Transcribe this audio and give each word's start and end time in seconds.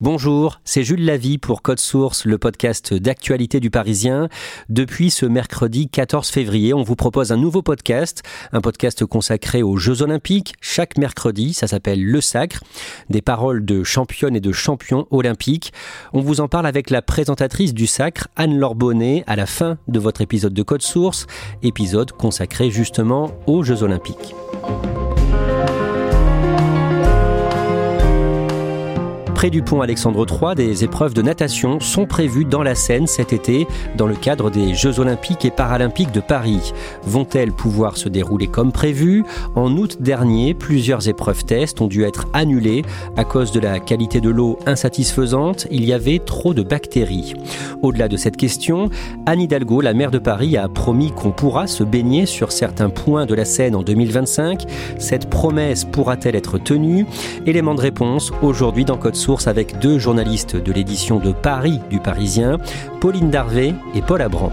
Bonjour, 0.00 0.60
c'est 0.62 0.84
Jules 0.84 1.04
Lavie 1.04 1.38
pour 1.38 1.60
Code 1.60 1.80
Source, 1.80 2.24
le 2.24 2.38
podcast 2.38 2.94
d'actualité 2.94 3.58
du 3.58 3.68
Parisien. 3.68 4.28
Depuis 4.68 5.10
ce 5.10 5.26
mercredi 5.26 5.88
14 5.88 6.28
février, 6.28 6.72
on 6.72 6.84
vous 6.84 6.94
propose 6.94 7.32
un 7.32 7.36
nouveau 7.36 7.62
podcast, 7.62 8.22
un 8.52 8.60
podcast 8.60 9.04
consacré 9.04 9.64
aux 9.64 9.76
Jeux 9.76 10.02
Olympiques. 10.02 10.54
Chaque 10.60 10.98
mercredi, 10.98 11.52
ça 11.52 11.66
s'appelle 11.66 12.00
Le 12.00 12.20
Sacre, 12.20 12.62
des 13.10 13.22
paroles 13.22 13.64
de 13.64 13.82
championnes 13.82 14.36
et 14.36 14.40
de 14.40 14.52
champions 14.52 15.08
olympiques. 15.10 15.72
On 16.12 16.20
vous 16.20 16.40
en 16.40 16.46
parle 16.46 16.68
avec 16.68 16.90
la 16.90 17.02
présentatrice 17.02 17.74
du 17.74 17.88
Sacre, 17.88 18.28
Anne-Laure 18.36 18.76
Bonnet, 18.76 19.24
à 19.26 19.34
la 19.34 19.46
fin 19.46 19.78
de 19.88 19.98
votre 19.98 20.20
épisode 20.20 20.54
de 20.54 20.62
Code 20.62 20.82
Source, 20.82 21.26
épisode 21.64 22.12
consacré 22.12 22.70
justement 22.70 23.32
aux 23.48 23.64
Jeux 23.64 23.82
Olympiques. 23.82 24.36
Près 29.38 29.50
du 29.50 29.62
pont 29.62 29.82
Alexandre 29.82 30.26
III, 30.28 30.56
des 30.56 30.82
épreuves 30.82 31.14
de 31.14 31.22
natation 31.22 31.78
sont 31.78 32.06
prévues 32.06 32.44
dans 32.44 32.64
la 32.64 32.74
Seine 32.74 33.06
cet 33.06 33.32
été 33.32 33.68
dans 33.96 34.08
le 34.08 34.16
cadre 34.16 34.50
des 34.50 34.74
Jeux 34.74 34.98
olympiques 34.98 35.44
et 35.44 35.52
paralympiques 35.52 36.10
de 36.10 36.18
Paris. 36.18 36.72
Vont-elles 37.04 37.52
pouvoir 37.52 37.96
se 37.96 38.08
dérouler 38.08 38.48
comme 38.48 38.72
prévu 38.72 39.22
En 39.54 39.76
août 39.76 39.98
dernier, 40.00 40.54
plusieurs 40.54 41.08
épreuves 41.08 41.44
tests 41.44 41.80
ont 41.80 41.86
dû 41.86 42.02
être 42.02 42.26
annulées 42.32 42.82
à 43.16 43.22
cause 43.22 43.52
de 43.52 43.60
la 43.60 43.78
qualité 43.78 44.20
de 44.20 44.28
l'eau 44.28 44.58
insatisfaisante. 44.66 45.68
Il 45.70 45.84
y 45.84 45.92
avait 45.92 46.18
trop 46.18 46.52
de 46.52 46.64
bactéries. 46.64 47.34
Au-delà 47.80 48.08
de 48.08 48.16
cette 48.16 48.36
question, 48.36 48.90
Anne 49.26 49.42
Hidalgo, 49.42 49.80
la 49.80 49.94
maire 49.94 50.10
de 50.10 50.18
Paris, 50.18 50.56
a 50.56 50.68
promis 50.68 51.12
qu'on 51.12 51.30
pourra 51.30 51.68
se 51.68 51.84
baigner 51.84 52.26
sur 52.26 52.50
certains 52.50 52.90
points 52.90 53.24
de 53.24 53.36
la 53.36 53.44
Seine 53.44 53.76
en 53.76 53.84
2025. 53.84 54.64
Cette 54.98 55.30
promesse 55.30 55.84
pourra-t-elle 55.84 56.34
être 56.34 56.58
tenue? 56.58 57.06
Élément 57.46 57.76
de 57.76 57.82
réponse 57.82 58.32
aujourd'hui 58.42 58.84
dans 58.84 58.96
Code 58.96 59.14
avec 59.46 59.78
deux 59.78 59.98
journalistes 59.98 60.56
de 60.56 60.72
l'édition 60.72 61.18
de 61.18 61.32
Paris 61.32 61.80
du 61.90 62.00
Parisien, 62.00 62.58
Pauline 63.00 63.30
Darvé 63.30 63.74
et 63.94 64.00
Paul 64.00 64.22
Abran. 64.22 64.50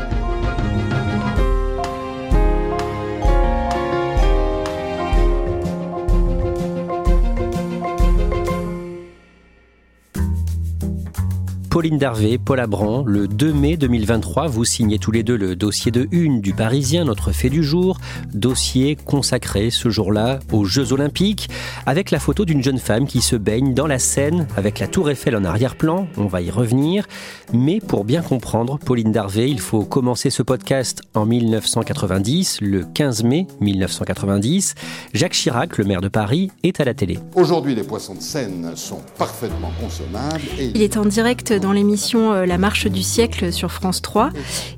Pauline 11.75 11.97
Darvé, 11.97 12.37
Paul 12.37 12.61
Abran, 12.61 13.03
le 13.05 13.27
2 13.27 13.51
mai 13.51 13.75
2023, 13.75 14.47
vous 14.47 14.63
signez 14.63 14.97
tous 14.97 15.11
les 15.11 15.23
deux 15.23 15.35
le 15.35 15.57
dossier 15.57 15.91
de 15.91 16.07
une 16.11 16.39
du 16.39 16.53
Parisien, 16.53 17.03
notre 17.03 17.33
fait 17.33 17.49
du 17.49 17.65
jour, 17.65 17.97
dossier 18.33 18.95
consacré 18.95 19.69
ce 19.71 19.89
jour-là 19.89 20.39
aux 20.53 20.63
Jeux 20.63 20.93
Olympiques, 20.93 21.49
avec 21.85 22.11
la 22.11 22.19
photo 22.19 22.45
d'une 22.45 22.63
jeune 22.63 22.79
femme 22.79 23.07
qui 23.07 23.19
se 23.19 23.35
baigne 23.35 23.73
dans 23.73 23.87
la 23.87 23.99
Seine 23.99 24.47
avec 24.55 24.79
la 24.79 24.87
tour 24.87 25.09
Eiffel 25.09 25.35
en 25.35 25.43
arrière-plan, 25.43 26.07
on 26.15 26.27
va 26.27 26.41
y 26.41 26.49
revenir, 26.49 27.07
mais 27.51 27.81
pour 27.81 28.05
bien 28.05 28.21
comprendre 28.21 28.79
Pauline 28.79 29.11
Darvé, 29.11 29.49
il 29.49 29.59
faut 29.59 29.83
commencer 29.83 30.29
ce 30.29 30.43
podcast 30.43 31.01
en 31.13 31.25
1990, 31.25 32.59
le 32.61 32.85
15 32.85 33.25
mai 33.25 33.47
1990. 33.59 34.75
Jacques 35.13 35.33
Chirac, 35.33 35.77
le 35.77 35.83
maire 35.83 35.99
de 35.99 36.07
Paris, 36.07 36.51
est 36.63 36.79
à 36.79 36.85
la 36.85 36.93
télé. 36.93 37.19
Aujourd'hui, 37.35 37.75
les 37.75 37.83
poissons 37.83 38.15
de 38.15 38.21
Seine 38.21 38.71
sont 38.75 39.01
parfaitement 39.17 39.73
consommables. 39.81 40.39
Et... 40.57 40.71
Il 40.73 40.81
est 40.81 40.95
en 40.95 41.03
direct 41.05 41.51
dans 41.65 41.71
l'émission 41.71 42.31
euh, 42.31 42.45
La 42.45 42.59
marche 42.59 42.85
du 42.85 43.01
siècle 43.01 43.51
sur 43.51 43.71
France 43.71 44.03
3. 44.03 44.29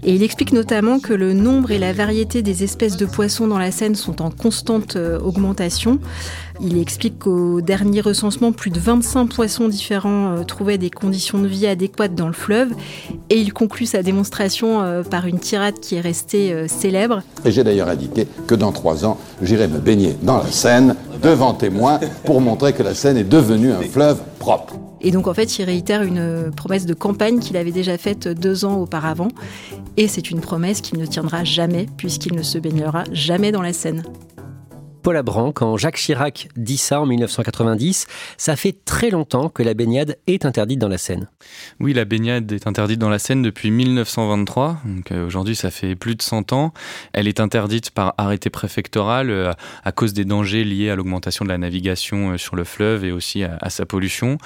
Et 0.06 0.16
il 0.16 0.24
explique 0.24 0.54
notamment 0.54 1.00
que 1.00 1.12
le 1.14 1.34
nombre 1.34 1.72
et 1.72 1.80
la 1.80 1.92
variété 1.92 2.42
des 2.42 2.64
espèces 2.64 2.96
de 2.96 3.06
poissons 3.06 3.46
dans 3.46 3.58
la 3.58 3.72
Seine 3.72 3.96
sont 3.96 4.22
en 4.22 4.32
constante 4.32 4.96
euh, 4.96 5.20
augmentation. 5.20 6.00
Il 6.62 6.80
explique 6.80 7.20
qu'au 7.20 7.60
dernier 7.60 8.00
recensement, 8.00 8.54
plus 8.54 8.72
de 8.72 8.80
25 8.80 9.26
poissons 9.28 9.68
différents 9.68 10.38
euh, 10.38 10.44
trouvaient 10.44 10.78
des 10.78 10.90
conditions 10.90 11.40
de 11.40 11.48
vie 11.48 11.68
adéquates 11.68 12.16
dans 12.16 12.28
le 12.28 12.34
fleuve. 12.34 12.70
Et 13.30 13.38
il 13.38 13.52
conclut 13.52 13.86
sa 13.86 14.02
démonstration 14.02 15.04
par 15.12 15.28
une 15.28 15.40
tirade 15.40 15.80
qui 15.82 15.96
est 15.96 16.02
restée 16.02 16.68
célèbre. 16.70 17.22
Et 17.44 17.52
j'ai 17.52 17.66
d'ailleurs 17.66 17.90
indiqué 17.90 18.28
que 18.48 18.56
dans 18.56 18.72
trois 18.72 19.06
ans, 19.06 19.18
j'irai 19.42 19.68
me 19.68 19.80
baigner 19.80 20.16
dans 20.24 20.38
la 20.38 20.50
Seine 20.52 20.96
devant 21.22 21.54
témoins 21.54 22.00
pour 22.24 22.40
montrer 22.40 22.72
que 22.72 22.84
la 22.84 22.96
Seine 22.96 23.18
est 23.18 23.26
devenue 23.26 23.74
un 23.74 23.82
fleuve 23.82 24.20
propre. 24.40 24.77
Et 25.02 25.12
donc 25.12 25.28
en 25.28 25.34
fait, 25.34 25.60
il 25.60 25.64
réitère 25.64 26.04
une 26.04 26.52
promesse 26.56 26.86
de 26.86 26.94
campagne 26.94 27.40
qu'il 27.40 27.58
avait 27.58 27.72
déjà 27.72 27.98
faite 27.98 28.28
deux 28.28 28.66
ans 28.66 28.78
auparavant. 28.78 29.30
Et 29.98 30.08
c'est 30.08 30.32
une 30.32 30.42
promesse 30.42 30.82
qu'il 30.82 31.00
ne 31.00 31.06
tiendra 31.06 31.44
jamais, 31.44 31.88
puisqu'il 31.98 32.36
ne 32.36 32.44
se 32.44 32.58
baignera 32.58 33.04
jamais 33.12 33.52
dans 33.52 33.62
la 33.62 33.74
Seine. 33.74 34.04
Paul 35.08 35.16
Abran, 35.16 35.54
quand 35.54 35.78
Jacques 35.78 35.96
Chirac 35.96 36.50
dit 36.58 36.76
ça 36.76 37.00
en 37.00 37.06
1990, 37.06 38.08
ça 38.36 38.58
fait 38.58 38.76
très 38.84 39.10
longtemps 39.10 39.48
que 39.48 39.64
la 39.64 39.74
baignade 39.74 40.18
est 40.28 40.44
interdite 40.44 40.80
dans 40.80 40.90
la 40.90 40.98
Seine. 40.98 41.30
Oui, 41.80 41.94
la 41.94 42.04
baignade 42.04 42.52
est 42.52 42.68
interdite 42.68 43.00
dans 43.00 43.08
la 43.08 43.18
Seine 43.18 43.42
depuis 43.42 43.72
1923. 43.72 44.82
Donc 44.84 45.14
euh, 45.14 45.26
aujourd'hui, 45.26 45.56
ça 45.56 45.72
fait 45.72 45.96
plus 45.96 46.16
de 46.16 46.22
100 46.22 46.52
ans. 46.52 46.74
Elle 47.14 47.30
est 47.30 47.40
interdite 47.40 47.92
par 47.92 48.16
arrêté 48.18 48.50
préfectoral 48.50 49.30
euh, 49.30 49.54
à 49.86 49.94
cause 49.94 50.12
des 50.12 50.26
dangers 50.26 50.66
liés 50.66 50.90
à 50.90 50.98
l'augmentation 50.98 51.46
de 51.46 51.50
la 51.52 51.58
navigation 51.58 52.32
euh, 52.32 52.38
sur 52.38 52.58
le 52.58 52.66
fleuve 52.66 53.06
et 53.06 53.14
aussi 53.14 53.46
à, 53.46 53.70
sa 53.70 53.86
pollution. 53.86 54.38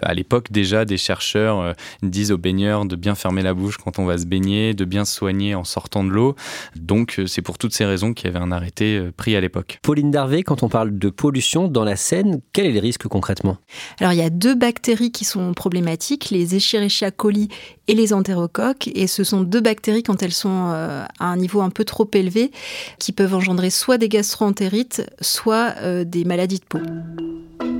À 0.00 0.14
l'époque, 0.14 0.50
déjà, 0.50 0.86
des 0.86 0.96
chercheurs 0.96 1.74
disent 2.02 2.32
aux 2.32 2.38
baigneurs 2.38 2.86
de 2.86 2.96
bien 2.96 3.16
fermer 3.16 3.42
la 3.42 3.52
bouche 3.52 3.76
quand 3.76 3.98
on 3.98 4.06
va 4.06 4.16
se 4.16 4.24
baigner, 4.24 4.72
de 4.72 4.86
bien 4.86 5.04
se 5.04 5.14
soigner 5.14 5.54
en 5.54 5.64
sortant 5.64 6.04
de 6.04 6.08
l'eau. 6.08 6.36
Donc 6.74 7.20
c'est 7.26 7.42
pour 7.42 7.58
toutes 7.58 7.74
ces 7.74 7.84
raisons 7.84 8.14
qu'il 8.14 8.28
y 8.28 8.34
avait 8.34 8.42
un 8.42 8.50
arrêté 8.50 9.10
pris 9.14 9.36
à 9.36 9.42
l'époque. 9.42 9.78
Pauline 9.82 10.05
Darvé, 10.10 10.42
quand 10.42 10.62
on 10.62 10.68
parle 10.68 10.98
de 10.98 11.10
pollution 11.10 11.68
dans 11.68 11.84
la 11.84 11.96
Seine, 11.96 12.40
quel 12.52 12.66
est 12.66 12.72
le 12.72 12.80
risque 12.80 13.06
concrètement? 13.08 13.56
Alors 14.00 14.12
il 14.12 14.18
y 14.18 14.22
a 14.22 14.30
deux 14.30 14.54
bactéries 14.54 15.12
qui 15.12 15.24
sont 15.24 15.54
problématiques, 15.54 16.30
les 16.30 16.54
Escherichia 16.54 17.10
coli 17.10 17.48
et 17.88 17.94
les 17.94 18.12
entérocoques. 18.12 18.88
Et 18.94 19.06
ce 19.06 19.24
sont 19.24 19.42
deux 19.42 19.60
bactéries, 19.60 20.02
quand 20.02 20.22
elles 20.22 20.32
sont 20.32 20.70
euh, 20.72 21.04
à 21.18 21.26
un 21.26 21.36
niveau 21.36 21.60
un 21.60 21.70
peu 21.70 21.84
trop 21.84 22.08
élevé, 22.12 22.50
qui 22.98 23.12
peuvent 23.12 23.34
engendrer 23.34 23.70
soit 23.70 23.98
des 23.98 24.08
gastroentérites, 24.08 25.08
soit 25.20 25.74
euh, 25.82 26.04
des 26.04 26.24
maladies 26.24 26.60
de 26.60 26.64
peau. 26.64 26.80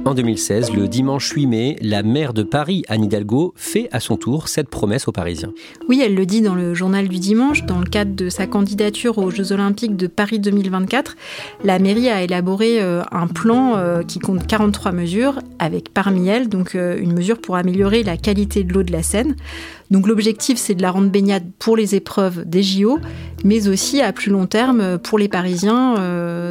En 0.06 0.14
2016, 0.14 0.72
le 0.72 0.86
dimanche 0.86 1.32
8 1.32 1.46
mai, 1.46 1.76
la 1.80 2.04
maire 2.04 2.32
de 2.32 2.44
Paris, 2.44 2.84
Anne 2.88 3.02
Hidalgo, 3.02 3.52
fait 3.56 3.88
à 3.90 3.98
son 3.98 4.16
tour 4.16 4.46
cette 4.46 4.68
promesse 4.68 5.08
aux 5.08 5.12
Parisiens. 5.12 5.52
Oui, 5.88 6.00
elle 6.00 6.14
le 6.14 6.24
dit 6.24 6.42
dans 6.42 6.54
le 6.54 6.74
journal 6.74 7.08
du 7.08 7.18
dimanche, 7.18 7.64
dans 7.64 7.80
le 7.80 7.86
cadre 7.86 8.14
de 8.14 8.28
sa 8.28 8.46
candidature 8.46 9.18
aux 9.18 9.32
Jeux 9.32 9.50
Olympiques 9.50 9.96
de 9.96 10.06
Paris 10.06 10.38
2024. 10.38 11.16
La 11.64 11.80
mairie 11.80 12.08
a 12.08 12.15
élaboré 12.22 12.80
euh, 12.80 13.02
un 13.10 13.26
plan 13.26 13.76
euh, 13.76 14.02
qui 14.02 14.18
compte 14.18 14.46
43 14.46 14.92
mesures, 14.92 15.40
avec 15.58 15.92
parmi 15.92 16.28
elles 16.28 16.48
donc 16.48 16.74
euh, 16.74 16.98
une 16.98 17.12
mesure 17.12 17.40
pour 17.40 17.56
améliorer 17.56 18.02
la 18.02 18.16
qualité 18.16 18.64
de 18.64 18.72
l'eau 18.72 18.82
de 18.82 18.92
la 18.92 19.02
Seine. 19.02 19.36
Donc 19.90 20.06
l'objectif, 20.06 20.58
c'est 20.58 20.74
de 20.74 20.82
la 20.82 20.90
rendre 20.90 21.10
baignade 21.10 21.44
pour 21.58 21.76
les 21.76 21.94
épreuves 21.94 22.44
des 22.44 22.62
JO, 22.62 22.98
mais 23.44 23.68
aussi 23.68 24.00
à 24.02 24.12
plus 24.12 24.30
long 24.30 24.46
terme 24.46 24.98
pour 24.98 25.18
les 25.18 25.28
Parisiens 25.28 25.94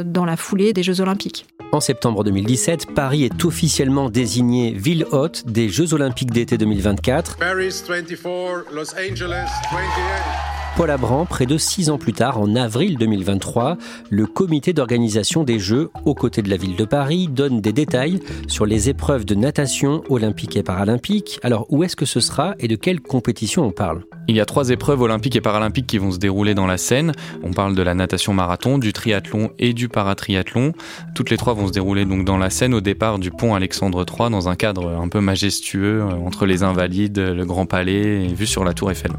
dans 0.06 0.24
la 0.24 0.36
foulée 0.38 0.72
des 0.72 0.82
Jeux 0.82 1.02
Olympiques. 1.02 1.46
En 1.72 1.80
septembre 1.80 2.24
2017, 2.24 2.94
Paris 2.94 3.24
est 3.24 3.44
officiellement 3.44 4.08
désigné 4.08 4.72
ville 4.72 5.04
hôte 5.10 5.46
des 5.46 5.68
Jeux 5.68 5.92
Olympiques 5.92 6.30
d'été 6.30 6.56
2024. 6.56 7.36
Paris 7.36 7.82
24, 7.86 8.72
Los 8.72 8.94
Angeles 8.94 9.50
28. 9.70 10.55
Paul 10.76 10.90
Abran, 10.90 11.24
près 11.24 11.46
de 11.46 11.56
six 11.56 11.88
ans 11.88 11.96
plus 11.96 12.12
tard, 12.12 12.38
en 12.38 12.54
avril 12.54 12.98
2023, 12.98 13.78
le 14.10 14.26
comité 14.26 14.74
d'organisation 14.74 15.42
des 15.42 15.58
Jeux, 15.58 15.88
aux 16.04 16.12
côtés 16.12 16.42
de 16.42 16.50
la 16.50 16.58
ville 16.58 16.76
de 16.76 16.84
Paris, 16.84 17.28
donne 17.28 17.62
des 17.62 17.72
détails 17.72 18.20
sur 18.46 18.66
les 18.66 18.90
épreuves 18.90 19.24
de 19.24 19.34
natation 19.34 20.02
olympique 20.10 20.54
et 20.54 20.62
paralympique. 20.62 21.40
Alors, 21.42 21.66
où 21.70 21.82
est-ce 21.82 21.96
que 21.96 22.04
ce 22.04 22.20
sera 22.20 22.54
et 22.58 22.68
de 22.68 22.76
quelle 22.76 23.00
compétition 23.00 23.64
on 23.64 23.70
parle? 23.70 24.04
Il 24.28 24.36
y 24.36 24.40
a 24.40 24.44
trois 24.44 24.68
épreuves 24.68 25.00
olympiques 25.00 25.36
et 25.36 25.40
paralympiques 25.40 25.86
qui 25.86 25.96
vont 25.96 26.12
se 26.12 26.18
dérouler 26.18 26.52
dans 26.52 26.66
la 26.66 26.76
Seine. 26.76 27.12
On 27.42 27.52
parle 27.54 27.74
de 27.74 27.80
la 27.80 27.94
natation 27.94 28.34
marathon, 28.34 28.76
du 28.76 28.92
triathlon 28.92 29.52
et 29.58 29.72
du 29.72 29.88
paratriathlon. 29.88 30.74
Toutes 31.14 31.30
les 31.30 31.38
trois 31.38 31.54
vont 31.54 31.68
se 31.68 31.72
dérouler 31.72 32.04
donc 32.04 32.26
dans 32.26 32.36
la 32.36 32.50
Seine 32.50 32.74
au 32.74 32.82
départ 32.82 33.18
du 33.18 33.30
pont 33.30 33.54
Alexandre 33.54 34.04
III 34.06 34.28
dans 34.28 34.50
un 34.50 34.56
cadre 34.56 34.90
un 34.90 35.08
peu 35.08 35.20
majestueux 35.20 36.02
euh, 36.02 36.26
entre 36.26 36.44
les 36.44 36.64
Invalides, 36.64 37.18
le 37.18 37.46
Grand 37.46 37.64
Palais 37.64 38.26
et 38.26 38.34
vue 38.34 38.46
sur 38.46 38.62
la 38.62 38.74
Tour 38.74 38.90
Eiffel. 38.90 39.12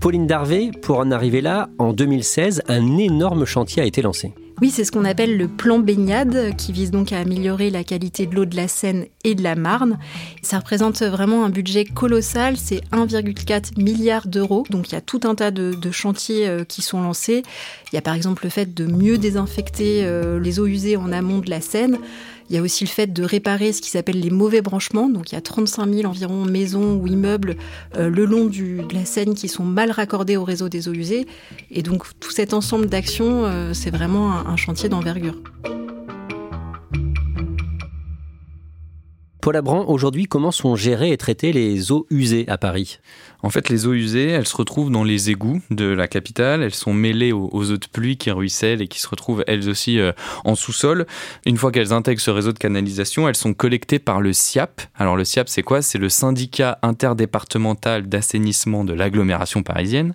Pauline 0.00 0.26
Darvé, 0.26 0.70
pour 0.80 0.98
en 0.98 1.10
arriver 1.10 1.42
là, 1.42 1.68
en 1.78 1.92
2016, 1.92 2.62
un 2.68 2.96
énorme 2.96 3.44
chantier 3.44 3.82
a 3.82 3.84
été 3.84 4.00
lancé. 4.00 4.32
Oui, 4.62 4.70
c'est 4.70 4.84
ce 4.84 4.92
qu'on 4.92 5.04
appelle 5.04 5.36
le 5.36 5.46
plan 5.46 5.78
baignade, 5.78 6.56
qui 6.56 6.72
vise 6.72 6.90
donc 6.90 7.12
à 7.12 7.18
améliorer 7.18 7.68
la 7.70 7.84
qualité 7.84 8.26
de 8.26 8.34
l'eau 8.34 8.46
de 8.46 8.56
la 8.56 8.66
Seine 8.66 9.06
et 9.24 9.34
de 9.34 9.42
la 9.42 9.56
Marne. 9.56 9.98
Ça 10.42 10.58
représente 10.58 11.02
vraiment 11.02 11.44
un 11.44 11.50
budget 11.50 11.84
colossal, 11.84 12.56
c'est 12.56 12.82
1,4 12.92 13.82
milliard 13.82 14.26
d'euros. 14.26 14.64
Donc 14.70 14.88
il 14.88 14.92
y 14.92 14.96
a 14.96 15.02
tout 15.02 15.20
un 15.24 15.34
tas 15.34 15.50
de, 15.50 15.74
de, 15.74 15.90
chantiers 15.90 16.48
euh, 16.48 16.64
qui 16.64 16.80
sont 16.80 17.02
lancés. 17.02 17.42
Il 17.92 17.96
y 17.96 17.98
a 17.98 18.02
par 18.02 18.14
exemple 18.14 18.44
le 18.44 18.50
fait 18.50 18.74
de 18.74 18.86
mieux 18.86 19.18
désinfecter 19.18 20.04
euh, 20.04 20.40
les 20.40 20.60
eaux 20.60 20.66
usées 20.66 20.96
en 20.96 21.12
amont 21.12 21.38
de 21.38 21.50
la 21.50 21.60
Seine. 21.60 21.98
Il 22.50 22.56
y 22.56 22.58
a 22.58 22.62
aussi 22.62 22.82
le 22.82 22.88
fait 22.88 23.06
de 23.06 23.22
réparer 23.22 23.72
ce 23.72 23.80
qui 23.80 23.90
s'appelle 23.90 24.18
les 24.18 24.30
mauvais 24.30 24.60
branchements. 24.60 25.08
Donc 25.08 25.30
il 25.30 25.36
y 25.36 25.38
a 25.38 25.40
35 25.40 25.88
000 25.88 26.08
environ 26.08 26.44
maisons 26.44 26.96
ou 26.96 27.06
immeubles 27.06 27.56
euh, 27.96 28.10
le 28.10 28.24
long 28.24 28.46
de 28.46 28.92
la 28.92 29.04
Seine 29.04 29.34
qui 29.34 29.46
sont 29.46 29.62
mal 29.62 29.92
raccordés 29.92 30.36
au 30.36 30.42
réseau 30.42 30.68
des 30.68 30.88
eaux 30.88 30.92
usées. 30.92 31.26
Et 31.70 31.82
donc 31.82 32.02
tout 32.18 32.32
cet 32.32 32.52
ensemble 32.52 32.88
d'actions, 32.88 33.44
euh, 33.44 33.72
c'est 33.72 33.90
vraiment 33.90 34.32
un 34.32 34.56
chantier 34.56 34.88
d'envergure. 34.88 35.36
Paul 39.40 39.56
Abran, 39.56 39.86
aujourd'hui, 39.88 40.26
comment 40.26 40.50
sont 40.50 40.76
gérées 40.76 41.12
et 41.12 41.16
traitées 41.16 41.52
les 41.52 41.92
eaux 41.92 42.06
usées 42.10 42.44
à 42.48 42.58
Paris? 42.58 42.98
En 43.42 43.48
fait, 43.48 43.70
les 43.70 43.86
eaux 43.86 43.94
usées, 43.94 44.28
elles 44.28 44.46
se 44.46 44.56
retrouvent 44.56 44.90
dans 44.90 45.02
les 45.02 45.30
égouts 45.30 45.62
de 45.70 45.86
la 45.86 46.08
capitale. 46.08 46.62
Elles 46.62 46.74
sont 46.74 46.92
mêlées 46.92 47.32
aux, 47.32 47.48
aux 47.52 47.70
eaux 47.70 47.78
de 47.78 47.86
pluie 47.90 48.18
qui 48.18 48.30
ruissellent 48.30 48.82
et 48.82 48.88
qui 48.88 49.00
se 49.00 49.08
retrouvent 49.08 49.42
elles 49.46 49.68
aussi 49.70 49.98
euh, 49.98 50.12
en 50.44 50.54
sous-sol. 50.54 51.06
Une 51.46 51.56
fois 51.56 51.72
qu'elles 51.72 51.94
intègrent 51.94 52.20
ce 52.20 52.30
réseau 52.30 52.52
de 52.52 52.58
canalisation, 52.58 53.28
elles 53.28 53.36
sont 53.36 53.54
collectées 53.54 53.98
par 53.98 54.20
le 54.20 54.34
SIAP. 54.34 54.82
Alors 54.94 55.16
le 55.16 55.24
SIAP, 55.24 55.48
c'est 55.48 55.62
quoi? 55.62 55.80
C'est 55.80 55.98
le 55.98 56.10
syndicat 56.10 56.78
interdépartemental 56.82 58.08
d'assainissement 58.08 58.84
de 58.84 58.92
l'agglomération 58.92 59.62
parisienne 59.62 60.14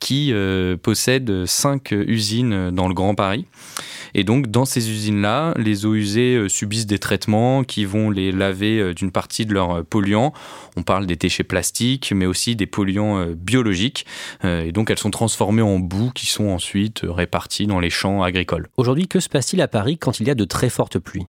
qui 0.00 0.32
euh, 0.32 0.76
possède 0.76 1.46
cinq 1.46 1.92
usines 1.92 2.70
dans 2.72 2.88
le 2.88 2.94
Grand 2.94 3.14
Paris. 3.14 3.46
Et 4.18 4.24
donc, 4.24 4.46
dans 4.46 4.64
ces 4.64 4.90
usines-là, 4.90 5.52
les 5.58 5.84
eaux 5.84 5.94
usées 5.94 6.36
euh, 6.36 6.48
subissent 6.48 6.86
des 6.86 6.98
traitements 6.98 7.64
qui 7.64 7.84
vont 7.84 8.08
les 8.08 8.32
laver 8.32 8.80
euh, 8.80 8.94
d'une 8.94 9.10
partie 9.10 9.44
de 9.44 9.52
leurs 9.52 9.84
polluants. 9.84 10.32
On 10.78 10.82
parle 10.82 11.04
des 11.04 11.16
déchets 11.16 11.44
plastiques, 11.44 12.12
mais 12.16 12.24
aussi 12.24 12.56
des 12.56 12.64
polluants 12.64 13.18
euh, 13.18 13.34
biologiques. 13.36 14.06
Et 14.42 14.72
donc, 14.72 14.90
elles 14.90 14.98
sont 14.98 15.10
transformées 15.10 15.60
en 15.60 15.78
boue 15.78 16.10
qui 16.14 16.24
sont 16.24 16.46
ensuite 16.46 17.02
réparties 17.04 17.66
dans 17.66 17.78
les 17.78 17.90
champs 17.90 18.22
agricoles. 18.22 18.68
Aujourd'hui, 18.78 19.06
que 19.06 19.20
se 19.20 19.28
passe-t-il 19.28 19.60
à 19.60 19.68
Paris 19.68 19.98
quand 19.98 20.18
il 20.18 20.26
y 20.26 20.30
a 20.30 20.34
de 20.34 20.44
très 20.44 20.70
fortes 20.70 20.98
pluies? 20.98 21.26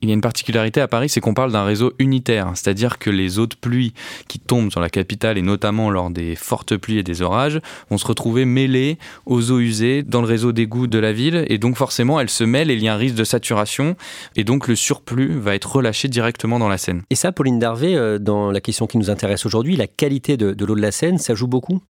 Il 0.00 0.08
y 0.08 0.12
a 0.12 0.14
une 0.14 0.20
particularité 0.20 0.80
à 0.80 0.86
Paris, 0.86 1.08
c'est 1.08 1.20
qu'on 1.20 1.34
parle 1.34 1.50
d'un 1.50 1.64
réseau 1.64 1.92
unitaire, 1.98 2.52
c'est-à-dire 2.54 2.98
que 2.98 3.10
les 3.10 3.40
eaux 3.40 3.48
de 3.48 3.56
pluie 3.56 3.94
qui 4.28 4.38
tombent 4.38 4.70
sur 4.70 4.80
la 4.80 4.90
capitale 4.90 5.38
et 5.38 5.42
notamment 5.42 5.90
lors 5.90 6.10
des 6.10 6.36
fortes 6.36 6.76
pluies 6.76 6.98
et 6.98 7.02
des 7.02 7.20
orages 7.20 7.60
vont 7.90 7.98
se 7.98 8.06
retrouver 8.06 8.44
mêlées 8.44 8.96
aux 9.26 9.50
eaux 9.50 9.58
usées 9.58 10.04
dans 10.04 10.20
le 10.20 10.28
réseau 10.28 10.52
d'égouts 10.52 10.86
de 10.86 11.00
la 11.00 11.12
ville 11.12 11.44
et 11.48 11.58
donc 11.58 11.76
forcément 11.76 12.17
elles 12.20 12.30
se 12.30 12.44
mêlent 12.44 12.70
et 12.70 12.74
il 12.74 12.82
y 12.82 12.88
a 12.88 12.94
un 12.94 12.98
risque 12.98 13.14
de 13.14 13.24
saturation 13.24 13.96
et 14.36 14.44
donc 14.44 14.68
le 14.68 14.76
surplus 14.76 15.38
va 15.38 15.54
être 15.54 15.70
relâché 15.70 16.08
directement 16.08 16.58
dans 16.58 16.68
la 16.68 16.78
Seine. 16.78 17.02
Et 17.10 17.14
ça, 17.14 17.32
Pauline 17.32 17.58
Darvé, 17.58 18.18
dans 18.20 18.50
la 18.50 18.60
question 18.60 18.86
qui 18.86 18.98
nous 18.98 19.10
intéresse 19.10 19.46
aujourd'hui, 19.46 19.76
la 19.76 19.86
qualité 19.86 20.36
de, 20.36 20.52
de 20.52 20.64
l'eau 20.64 20.74
de 20.74 20.80
la 20.80 20.92
Seine, 20.92 21.18
ça 21.18 21.34
joue 21.34 21.46
beaucoup? 21.46 21.80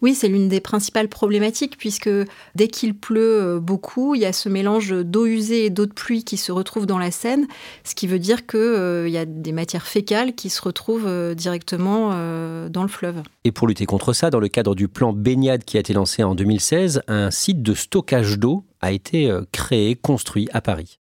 Oui, 0.00 0.14
c'est 0.14 0.28
l'une 0.28 0.48
des 0.48 0.60
principales 0.60 1.08
problématiques 1.08 1.76
puisque 1.78 2.10
dès 2.54 2.68
qu'il 2.68 2.96
pleut 2.96 3.58
beaucoup, 3.60 4.14
il 4.14 4.22
y 4.22 4.26
a 4.26 4.32
ce 4.32 4.48
mélange 4.48 4.92
d'eau 4.92 5.26
usée 5.26 5.66
et 5.66 5.70
d'eau 5.70 5.86
de 5.86 5.92
pluie 5.92 6.24
qui 6.24 6.36
se 6.36 6.52
retrouve 6.52 6.86
dans 6.86 6.98
la 6.98 7.10
Seine 7.10 7.46
ce 7.84 7.94
qui 7.94 8.06
veut 8.06 8.18
dire 8.18 8.46
qu'il 8.46 8.58
euh, 8.60 9.08
y 9.08 9.18
a 9.18 9.24
des 9.24 9.52
matières 9.52 9.86
fécales 9.86 10.34
qui 10.34 10.50
se 10.50 10.60
retrouvent 10.62 11.06
euh, 11.06 11.34
directement 11.34 12.10
euh, 12.12 12.68
dans 12.68 12.82
le 12.82 12.88
fleuve. 12.88 13.22
Et 13.44 13.52
pour 13.52 13.66
lutter 13.66 13.86
contre 13.86 14.12
ça, 14.12 14.30
dans 14.30 14.40
le 14.40 14.48
cadre 14.48 14.74
du 14.74 14.88
plan 14.88 15.12
baignade 15.12 15.64
qui 15.64 15.76
a 15.76 15.80
été 15.80 15.92
lancé 15.92 16.22
en 16.22 16.34
2016, 16.34 17.02
un 17.08 17.30
site 17.30 17.62
de 17.62 17.74
stockage 17.74 18.38
d'eau 18.38 18.64
a 18.82 18.92
été 18.92 19.32
créé, 19.52 19.94
construit 19.94 20.48
à 20.52 20.60
Paris. 20.60 20.98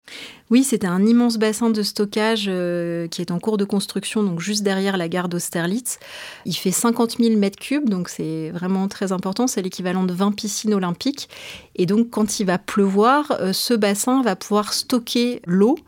Oui, 0.50 0.64
c'est 0.64 0.86
un 0.86 1.04
immense 1.04 1.36
bassin 1.36 1.68
de 1.68 1.82
stockage 1.82 2.46
euh, 2.48 3.06
qui 3.08 3.20
est 3.20 3.30
en 3.30 3.38
cours 3.38 3.58
de 3.58 3.64
construction, 3.64 4.22
donc 4.22 4.40
juste 4.40 4.62
derrière 4.62 4.96
la 4.96 5.08
gare 5.08 5.28
d'Austerlitz. 5.28 5.98
Il 6.46 6.54
fait 6.54 6.70
50 6.70 7.18
000 7.18 7.36
mètres 7.36 7.58
cubes, 7.58 7.88
donc 7.88 8.08
c'est 8.08 8.50
vraiment 8.50 8.88
très 8.88 9.12
important. 9.12 9.46
C'est 9.46 9.60
l'équivalent 9.60 10.04
de 10.04 10.14
20 10.14 10.32
piscines 10.32 10.72
olympiques. 10.72 11.28
Et 11.76 11.84
donc, 11.84 12.08
quand 12.10 12.40
il 12.40 12.46
va 12.46 12.56
pleuvoir, 12.56 13.36
euh, 13.40 13.52
ce 13.52 13.74
bassin 13.74 14.22
va 14.22 14.36
pouvoir 14.36 14.72
stocker 14.72 15.42
l'eau 15.46 15.78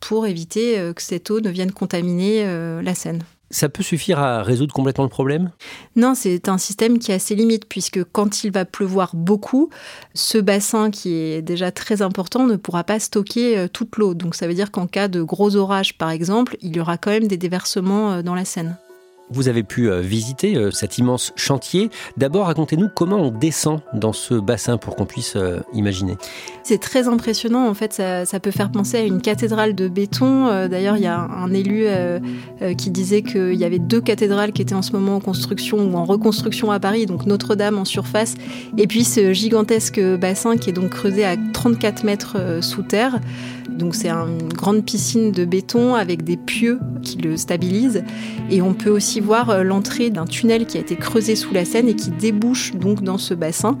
pour 0.00 0.26
éviter 0.26 0.78
euh, 0.78 0.94
que 0.94 1.02
cette 1.02 1.30
eau 1.30 1.40
ne 1.40 1.50
vienne 1.50 1.72
contaminer 1.72 2.46
la 2.82 2.94
Seine. 2.94 3.22
Ça 3.50 3.68
peut 3.68 3.82
suffire 3.82 4.18
à 4.18 4.42
résoudre 4.42 4.74
complètement 4.74 5.04
le 5.04 5.10
problème? 5.10 5.50
Non, 5.94 6.14
c'est 6.14 6.48
un 6.48 6.58
système 6.58 6.98
qui 6.98 7.12
a 7.12 7.18
ses 7.18 7.34
limites, 7.34 7.66
puisque 7.68 8.02
quand 8.04 8.44
il 8.44 8.50
va 8.50 8.64
pleuvoir 8.64 9.14
beaucoup, 9.14 9.70
ce 10.14 10.38
bassin 10.38 10.90
qui 10.90 11.14
est 11.14 11.42
déjà 11.42 11.70
très 11.70 12.02
important 12.02 12.46
ne 12.46 12.56
pourra 12.56 12.84
pas 12.84 12.98
stocker 12.98 13.66
toute 13.72 13.96
l'eau. 13.96 14.14
Donc 14.14 14.34
ça 14.34 14.46
veut 14.48 14.54
dire 14.54 14.70
qu'en 14.70 14.86
cas 14.86 15.08
de 15.08 15.22
gros 15.22 15.54
orages, 15.56 15.96
par 15.96 16.10
exemple, 16.10 16.56
il 16.60 16.76
y 16.76 16.80
aura 16.80 16.98
quand 16.98 17.10
même 17.10 17.28
des 17.28 17.36
déversements 17.36 18.22
dans 18.22 18.34
la 18.34 18.44
Seine. 18.44 18.76
Vous 19.30 19.48
avez 19.48 19.62
pu 19.62 19.90
visiter 20.00 20.56
cet 20.70 20.98
immense 20.98 21.32
chantier. 21.36 21.90
D'abord, 22.16 22.46
racontez-nous 22.46 22.88
comment 22.94 23.16
on 23.16 23.30
descend 23.30 23.80
dans 23.92 24.12
ce 24.12 24.34
bassin 24.34 24.76
pour 24.76 24.96
qu'on 24.96 25.06
puisse 25.06 25.36
imaginer. 25.72 26.16
C'est 26.62 26.80
très 26.80 27.08
impressionnant. 27.08 27.68
En 27.68 27.74
fait, 27.74 27.92
ça, 27.92 28.24
ça, 28.24 28.40
peut 28.40 28.50
faire 28.50 28.70
penser 28.70 28.98
à 28.98 29.02
une 29.02 29.20
cathédrale 29.20 29.74
de 29.74 29.88
béton. 29.88 30.68
D'ailleurs, 30.68 30.96
il 30.96 31.02
y 31.02 31.06
a 31.06 31.18
un 31.18 31.52
élu 31.52 31.86
qui 32.76 32.90
disait 32.90 33.22
qu'il 33.22 33.54
y 33.54 33.64
avait 33.64 33.78
deux 33.78 34.00
cathédrales 34.00 34.52
qui 34.52 34.62
étaient 34.62 34.74
en 34.74 34.82
ce 34.82 34.92
moment 34.92 35.16
en 35.16 35.20
construction 35.20 35.78
ou 35.78 35.96
en 35.96 36.04
reconstruction 36.04 36.70
à 36.70 36.78
Paris, 36.80 37.06
donc 37.06 37.26
Notre-Dame 37.26 37.78
en 37.78 37.84
surface, 37.84 38.34
et 38.76 38.86
puis 38.86 39.04
ce 39.04 39.32
gigantesque 39.32 40.00
bassin 40.00 40.56
qui 40.56 40.70
est 40.70 40.72
donc 40.72 40.90
creusé 40.90 41.24
à 41.24 41.36
34 41.52 42.04
mètres 42.04 42.36
sous 42.60 42.82
terre. 42.82 43.20
C'est 43.92 44.10
une 44.10 44.52
grande 44.52 44.84
piscine 44.84 45.32
de 45.32 45.44
béton 45.44 45.94
avec 45.94 46.22
des 46.22 46.36
pieux 46.36 46.78
qui 47.02 47.18
le 47.18 47.36
stabilisent. 47.36 48.04
Et 48.50 48.60
on 48.62 48.74
peut 48.74 48.90
aussi 48.90 49.20
voir 49.20 49.64
l'entrée 49.64 50.10
d'un 50.10 50.26
tunnel 50.26 50.66
qui 50.66 50.76
a 50.76 50.80
été 50.80 50.96
creusé 50.96 51.34
sous 51.34 51.54
la 51.54 51.64
Seine 51.64 51.88
et 51.88 51.94
qui 51.94 52.10
débouche 52.10 52.74
donc 52.74 53.02
dans 53.02 53.18
ce 53.18 53.34
bassin. 53.34 53.78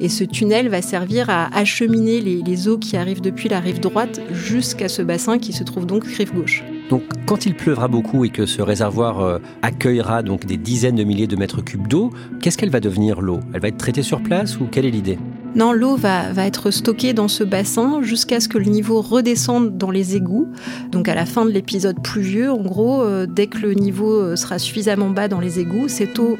Et 0.00 0.08
ce 0.08 0.24
tunnel 0.24 0.68
va 0.68 0.82
servir 0.82 1.30
à 1.30 1.54
acheminer 1.56 2.20
les, 2.20 2.42
les 2.42 2.68
eaux 2.68 2.78
qui 2.78 2.96
arrivent 2.96 3.22
depuis 3.22 3.48
la 3.48 3.60
rive 3.60 3.80
droite 3.80 4.20
jusqu'à 4.32 4.88
ce 4.88 5.02
bassin 5.02 5.38
qui 5.38 5.52
se 5.52 5.64
trouve 5.64 5.86
donc 5.86 6.04
rive 6.04 6.34
gauche. 6.34 6.62
Donc, 6.90 7.02
quand 7.26 7.46
il 7.46 7.54
pleuvra 7.54 7.88
beaucoup 7.88 8.24
et 8.24 8.28
que 8.28 8.44
ce 8.46 8.60
réservoir 8.60 9.20
euh, 9.20 9.38
accueillera 9.62 10.22
donc 10.22 10.44
des 10.44 10.56
dizaines 10.56 10.96
de 10.96 11.04
milliers 11.04 11.26
de 11.26 11.36
mètres 11.36 11.62
cubes 11.62 11.88
d'eau, 11.88 12.10
qu'est-ce 12.40 12.58
qu'elle 12.58 12.70
va 12.70 12.80
devenir 12.80 13.20
l'eau? 13.20 13.40
Elle 13.54 13.60
va 13.60 13.68
être 13.68 13.78
traitée 13.78 14.02
sur 14.02 14.22
place 14.22 14.60
ou 14.60 14.66
quelle 14.70 14.84
est 14.84 14.90
l'idée? 14.90 15.18
Non, 15.54 15.72
l'eau 15.72 15.96
va, 15.96 16.32
être 16.44 16.70
stockée 16.70 17.12
dans 17.12 17.28
ce 17.28 17.44
bassin 17.44 18.02
jusqu'à 18.02 18.40
ce 18.40 18.48
que 18.48 18.58
le 18.58 18.64
niveau 18.64 19.00
redescende 19.00 19.78
dans 19.78 19.90
les 19.90 20.16
égouts. 20.16 20.48
Donc 20.90 21.08
à 21.08 21.14
la 21.14 21.26
fin 21.26 21.44
de 21.44 21.50
l'épisode 21.50 22.02
pluvieux, 22.02 22.50
en 22.50 22.60
gros, 22.60 23.02
euh, 23.02 23.26
dès 23.26 23.46
que 23.46 23.58
le 23.58 23.74
niveau 23.74 24.34
sera 24.36 24.58
suffisamment 24.58 25.10
bas 25.10 25.28
dans 25.28 25.40
les 25.40 25.60
égouts, 25.60 25.88
cette 25.88 26.18
eau 26.18 26.36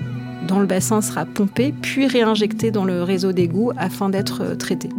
dans 0.48 0.58
le 0.58 0.66
bassin 0.66 1.00
sera 1.00 1.24
pompée 1.24 1.72
puis 1.80 2.06
réinjectée 2.06 2.70
dans 2.70 2.84
le 2.84 3.02
réseau 3.02 3.32
d'égouts 3.32 3.72
afin 3.76 4.10
d'être 4.10 4.56
traitée. 4.56 4.90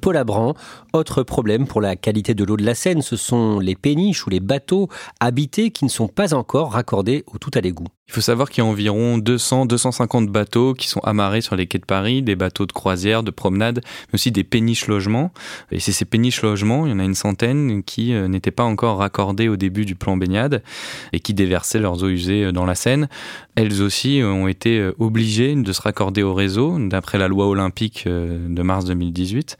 Paul 0.00 0.16
Abran. 0.16 0.54
Autre 0.92 1.22
problème 1.22 1.66
pour 1.66 1.80
la 1.80 1.94
qualité 1.94 2.34
de 2.34 2.44
l'eau 2.44 2.56
de 2.56 2.64
la 2.64 2.74
Seine, 2.74 3.02
ce 3.02 3.16
sont 3.16 3.58
les 3.58 3.76
péniches 3.76 4.26
ou 4.26 4.30
les 4.30 4.40
bateaux 4.40 4.88
habités 5.20 5.70
qui 5.70 5.84
ne 5.84 5.90
sont 5.90 6.08
pas 6.08 6.34
encore 6.34 6.72
raccordés 6.72 7.24
au 7.32 7.38
tout 7.38 7.50
à 7.54 7.60
l'égout. 7.60 7.86
Il 8.10 8.14
faut 8.14 8.20
savoir 8.20 8.50
qu'il 8.50 8.64
y 8.64 8.66
a 8.66 8.68
environ 8.68 9.18
200-250 9.18 10.26
bateaux 10.26 10.74
qui 10.74 10.88
sont 10.88 10.98
amarrés 11.04 11.42
sur 11.42 11.54
les 11.54 11.68
quais 11.68 11.78
de 11.78 11.84
Paris, 11.84 12.22
des 12.22 12.34
bateaux 12.34 12.66
de 12.66 12.72
croisière, 12.72 13.22
de 13.22 13.30
promenade, 13.30 13.82
mais 13.84 14.14
aussi 14.14 14.32
des 14.32 14.42
péniches 14.42 14.88
logements. 14.88 15.32
Et 15.70 15.78
c'est 15.78 15.92
ces 15.92 16.04
péniches 16.04 16.42
logements, 16.42 16.86
il 16.86 16.90
y 16.90 16.92
en 16.92 16.98
a 16.98 17.04
une 17.04 17.14
centaine, 17.14 17.84
qui 17.84 18.12
euh, 18.12 18.26
n'étaient 18.26 18.50
pas 18.50 18.64
encore 18.64 18.98
raccordés 18.98 19.46
au 19.46 19.56
début 19.56 19.84
du 19.84 19.94
plan 19.94 20.16
baignade 20.16 20.64
et 21.12 21.20
qui 21.20 21.34
déversaient 21.34 21.78
leurs 21.78 22.02
eaux 22.02 22.08
usées 22.08 22.50
dans 22.50 22.66
la 22.66 22.74
Seine. 22.74 23.08
Elles 23.54 23.80
aussi 23.80 24.22
ont 24.24 24.48
été 24.48 24.90
obligées 24.98 25.54
de 25.54 25.72
se 25.72 25.80
raccorder 25.80 26.24
au 26.24 26.34
réseau, 26.34 26.78
d'après 26.80 27.16
la 27.16 27.28
loi 27.28 27.46
olympique 27.46 28.06
de 28.08 28.62
mars 28.62 28.86
2018. 28.86 29.56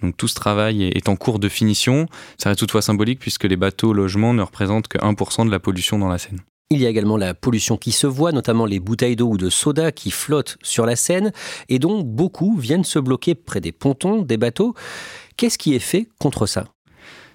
Donc 0.00 0.16
tout 0.16 0.28
ce 0.28 0.34
travail 0.34 0.84
est 0.84 1.10
en 1.10 1.16
cours 1.16 1.38
de 1.38 1.50
finition. 1.50 2.06
Ça 2.38 2.48
reste 2.48 2.60
toutefois 2.60 2.80
symbolique 2.80 3.18
puisque 3.18 3.44
les 3.44 3.56
bateaux 3.56 3.92
logements 3.92 4.32
ne 4.32 4.42
représentent 4.42 4.88
que 4.88 4.96
1% 4.96 5.44
de 5.44 5.50
la 5.50 5.58
pollution 5.58 5.98
dans 5.98 6.08
la 6.08 6.16
Seine. 6.16 6.40
Il 6.72 6.80
y 6.80 6.86
a 6.86 6.88
également 6.88 7.16
la 7.16 7.34
pollution 7.34 7.76
qui 7.76 7.90
se 7.90 8.06
voit, 8.06 8.30
notamment 8.30 8.64
les 8.64 8.78
bouteilles 8.78 9.16
d'eau 9.16 9.30
ou 9.30 9.36
de 9.36 9.50
soda 9.50 9.90
qui 9.90 10.12
flottent 10.12 10.56
sur 10.62 10.86
la 10.86 10.94
Seine 10.94 11.32
et 11.68 11.80
dont 11.80 12.02
beaucoup 12.02 12.56
viennent 12.56 12.84
se 12.84 13.00
bloquer 13.00 13.34
près 13.34 13.60
des 13.60 13.72
pontons, 13.72 14.22
des 14.22 14.36
bateaux. 14.36 14.76
Qu'est-ce 15.36 15.58
qui 15.58 15.74
est 15.74 15.80
fait 15.80 16.08
contre 16.20 16.46
ça? 16.46 16.66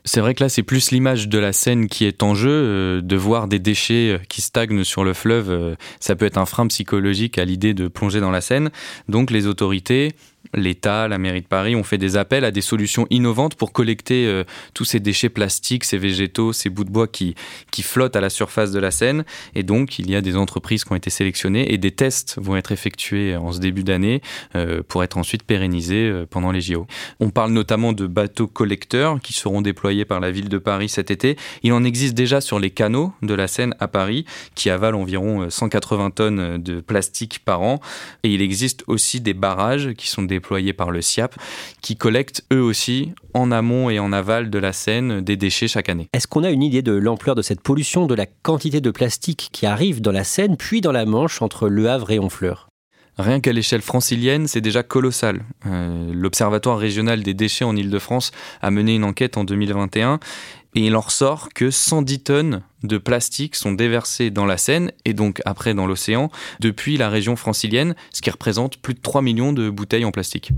C'est 0.05 0.21
vrai 0.21 0.35
que 0.35 0.43
là, 0.43 0.47
c'est 0.47 0.63
plus 0.63 0.91
l'image 0.91 1.27
de 1.27 1.37
la 1.37 1.51
Seine 1.51 1.87
qui 1.87 2.05
est 2.05 2.23
en 2.23 2.33
jeu. 2.33 2.49
Euh, 2.49 3.01
de 3.01 3.15
voir 3.17 3.49
des 3.49 3.59
déchets 3.59 4.11
euh, 4.11 4.19
qui 4.29 4.41
stagnent 4.41 4.85
sur 4.85 5.03
le 5.03 5.13
fleuve, 5.13 5.49
euh, 5.49 5.75
ça 5.99 6.15
peut 6.15 6.25
être 6.25 6.37
un 6.37 6.45
frein 6.45 6.67
psychologique 6.67 7.37
à 7.37 7.43
l'idée 7.43 7.73
de 7.73 7.89
plonger 7.89 8.21
dans 8.21 8.31
la 8.31 8.39
Seine. 8.39 8.69
Donc 9.09 9.31
les 9.31 9.47
autorités, 9.47 10.13
l'État, 10.53 11.07
la 11.07 11.17
mairie 11.17 11.41
de 11.41 11.47
Paris 11.47 11.75
ont 11.75 11.83
fait 11.83 11.97
des 11.97 12.17
appels 12.17 12.45
à 12.45 12.51
des 12.51 12.61
solutions 12.61 13.07
innovantes 13.09 13.55
pour 13.55 13.71
collecter 13.71 14.27
euh, 14.27 14.43
tous 14.73 14.85
ces 14.85 14.99
déchets 14.99 15.29
plastiques, 15.29 15.83
ces 15.83 15.97
végétaux, 15.97 16.53
ces 16.53 16.69
bouts 16.69 16.83
de 16.83 16.89
bois 16.89 17.07
qui, 17.07 17.35
qui 17.71 17.81
flottent 17.83 18.15
à 18.15 18.21
la 18.21 18.29
surface 18.29 18.71
de 18.71 18.79
la 18.79 18.91
Seine. 18.91 19.25
Et 19.55 19.63
donc, 19.63 19.99
il 19.99 20.09
y 20.09 20.15
a 20.15 20.21
des 20.21 20.37
entreprises 20.37 20.83
qui 20.83 20.91
ont 20.91 20.95
été 20.95 21.09
sélectionnées 21.09 21.73
et 21.73 21.77
des 21.77 21.91
tests 21.91 22.37
vont 22.41 22.55
être 22.55 22.71
effectués 22.71 23.35
en 23.35 23.51
ce 23.51 23.59
début 23.59 23.83
d'année 23.83 24.21
euh, 24.55 24.81
pour 24.87 25.03
être 25.03 25.17
ensuite 25.17 25.43
pérennisés 25.43 26.09
euh, 26.09 26.25
pendant 26.29 26.51
les 26.51 26.61
JO. 26.61 26.87
On 27.19 27.29
parle 27.29 27.51
notamment 27.51 27.93
de 27.93 28.07
bateaux 28.07 28.47
collecteurs 28.47 29.19
qui 29.19 29.33
seront 29.33 29.61
déployés 29.61 30.05
par 30.05 30.19
la 30.19 30.31
ville 30.31 30.49
de 30.49 30.57
Paris 30.57 30.89
cet 30.89 31.11
été. 31.11 31.37
Il 31.63 31.73
en 31.73 31.83
existe 31.83 32.13
déjà 32.13 32.41
sur 32.41 32.59
les 32.59 32.69
canaux 32.69 33.13
de 33.21 33.33
la 33.33 33.47
Seine 33.47 33.75
à 33.79 33.87
Paris 33.87 34.25
qui 34.55 34.69
avalent 34.69 35.01
environ 35.01 35.49
180 35.49 36.11
tonnes 36.11 36.61
de 36.61 36.81
plastique 36.81 37.39
par 37.43 37.61
an. 37.61 37.79
Et 38.23 38.33
il 38.33 38.41
existe 38.41 38.83
aussi 38.87 39.21
des 39.21 39.33
barrages 39.33 39.93
qui 39.93 40.07
sont 40.07 40.23
des 40.23 40.34
déployés 40.35 40.73
par 40.73 40.91
le 40.91 41.01
SIAP, 41.01 41.35
qui 41.81 41.95
collectent 41.95 42.43
eux 42.51 42.61
aussi 42.61 43.13
en 43.33 43.51
amont 43.51 43.89
et 43.89 43.99
en 43.99 44.11
aval 44.11 44.49
de 44.49 44.59
la 44.59 44.73
Seine 44.73 45.21
des 45.21 45.37
déchets 45.37 45.67
chaque 45.67 45.89
année. 45.89 46.09
Est-ce 46.13 46.27
qu'on 46.27 46.43
a 46.43 46.49
une 46.49 46.63
idée 46.63 46.81
de 46.81 46.93
l'ampleur 46.93 47.35
de 47.35 47.41
cette 47.41 47.61
pollution, 47.61 48.05
de 48.05 48.15
la 48.15 48.25
quantité 48.25 48.81
de 48.81 48.91
plastique 48.91 49.49
qui 49.51 49.65
arrive 49.65 50.01
dans 50.01 50.11
la 50.11 50.23
Seine, 50.23 50.57
puis 50.57 50.81
dans 50.81 50.91
la 50.91 51.05
Manche 51.05 51.41
entre 51.41 51.69
Le 51.69 51.89
Havre 51.89 52.11
et 52.11 52.19
Honfleur? 52.19 52.67
Rien 53.17 53.39
qu'à 53.39 53.53
l'échelle 53.53 53.81
francilienne, 53.81 54.45
c'est 54.47 54.59
déjà 54.59 54.83
colossal. 54.83 55.45
Euh, 55.65 56.11
L'Observatoire 56.13 56.77
régional 56.77 57.23
des 57.23 57.33
déchets 57.33 57.63
en 57.63 57.73
Ile-de-France 57.73 58.31
a 58.61 58.71
mené 58.71 58.95
une 58.95 59.05
enquête 59.05 59.37
en 59.37 59.45
2021 59.45 60.19
et 60.75 60.85
il 60.85 60.95
en 60.95 61.01
ressort 61.01 61.49
que 61.53 61.71
110 61.71 62.19
tonnes 62.19 62.61
de 62.83 62.97
plastique 62.97 63.55
sont 63.55 63.71
déversées 63.71 64.29
dans 64.29 64.45
la 64.45 64.57
Seine 64.57 64.91
et 65.05 65.13
donc 65.13 65.41
après 65.45 65.73
dans 65.73 65.87
l'océan 65.87 66.29
depuis 66.59 66.97
la 66.97 67.09
région 67.09 67.35
francilienne, 67.35 67.95
ce 68.13 68.21
qui 68.21 68.29
représente 68.29 68.77
plus 68.77 68.93
de 68.93 68.99
3 68.99 69.21
millions 69.21 69.53
de 69.53 69.69
bouteilles 69.69 70.05
en 70.05 70.11
plastique. 70.11 70.51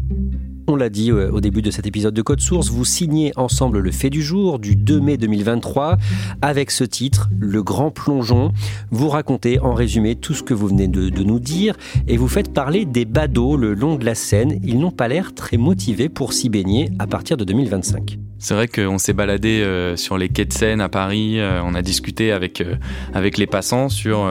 On 0.69 0.75
l'a 0.75 0.89
dit 0.89 1.11
euh, 1.11 1.31
au 1.31 1.39
début 1.39 1.61
de 1.61 1.71
cet 1.71 1.87
épisode 1.87 2.13
de 2.13 2.21
Code 2.21 2.41
Source, 2.41 2.69
vous 2.69 2.83
signez 2.83 3.31
ensemble 3.37 3.79
le 3.79 3.91
fait 3.91 4.09
du 4.09 4.21
jour 4.21 4.59
du 4.59 4.75
2 4.75 4.99
mai 4.99 5.15
2023 5.15 5.97
avec 6.41 6.71
ce 6.71 6.83
titre, 6.83 7.29
Le 7.39 7.63
Grand 7.63 7.89
Plongeon. 7.89 8.51
Vous 8.91 9.07
racontez 9.07 9.59
en 9.59 9.73
résumé 9.73 10.15
tout 10.15 10.33
ce 10.33 10.43
que 10.43 10.53
vous 10.53 10.67
venez 10.67 10.89
de, 10.89 11.07
de 11.07 11.23
nous 11.23 11.39
dire 11.39 11.77
et 12.07 12.17
vous 12.17 12.27
faites 12.27 12.51
parler 12.51 12.83
des 12.83 13.05
badauds 13.05 13.55
le 13.55 13.73
long 13.73 13.95
de 13.95 14.03
la 14.03 14.15
Seine. 14.15 14.59
Ils 14.63 14.79
n'ont 14.79 14.91
pas 14.91 15.07
l'air 15.07 15.33
très 15.33 15.55
motivés 15.55 16.09
pour 16.09 16.33
s'y 16.33 16.49
baigner 16.49 16.89
à 16.99 17.07
partir 17.07 17.37
de 17.37 17.45
2025. 17.45 18.17
C'est 18.39 18.53
vrai 18.53 18.67
qu'on 18.67 18.99
s'est 18.99 19.13
baladé 19.13 19.61
euh, 19.61 19.95
sur 19.95 20.17
les 20.17 20.29
quais 20.29 20.45
de 20.45 20.53
Seine 20.53 20.79
à 20.79 20.89
Paris, 20.89 21.39
euh, 21.39 21.59
on 21.63 21.73
a 21.73 21.81
discuté 21.81 22.31
avec, 22.31 22.61
euh, 22.61 22.75
avec 23.13 23.37
les 23.37 23.47
passants 23.47 23.89
sur 23.89 24.27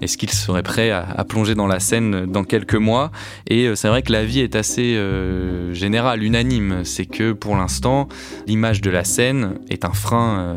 est-ce 0.00 0.16
qu'ils 0.16 0.30
seraient 0.30 0.62
prêts 0.62 0.90
à, 0.90 1.24
plonger 1.28 1.54
dans 1.54 1.66
la 1.66 1.80
Seine 1.80 2.26
dans 2.26 2.44
quelques 2.44 2.74
mois. 2.74 3.10
Et 3.48 3.74
c'est 3.74 3.88
vrai 3.88 4.02
que 4.02 4.12
la 4.12 4.24
vie 4.24 4.40
est 4.40 4.54
assez 4.54 4.98
générale, 5.72 6.22
unanime. 6.22 6.84
C'est 6.84 7.06
que 7.06 7.32
pour 7.32 7.56
l'instant, 7.56 8.08
l'image 8.46 8.80
de 8.80 8.90
la 8.90 9.04
Seine 9.04 9.54
est 9.68 9.84
un 9.84 9.92
frein 9.92 10.56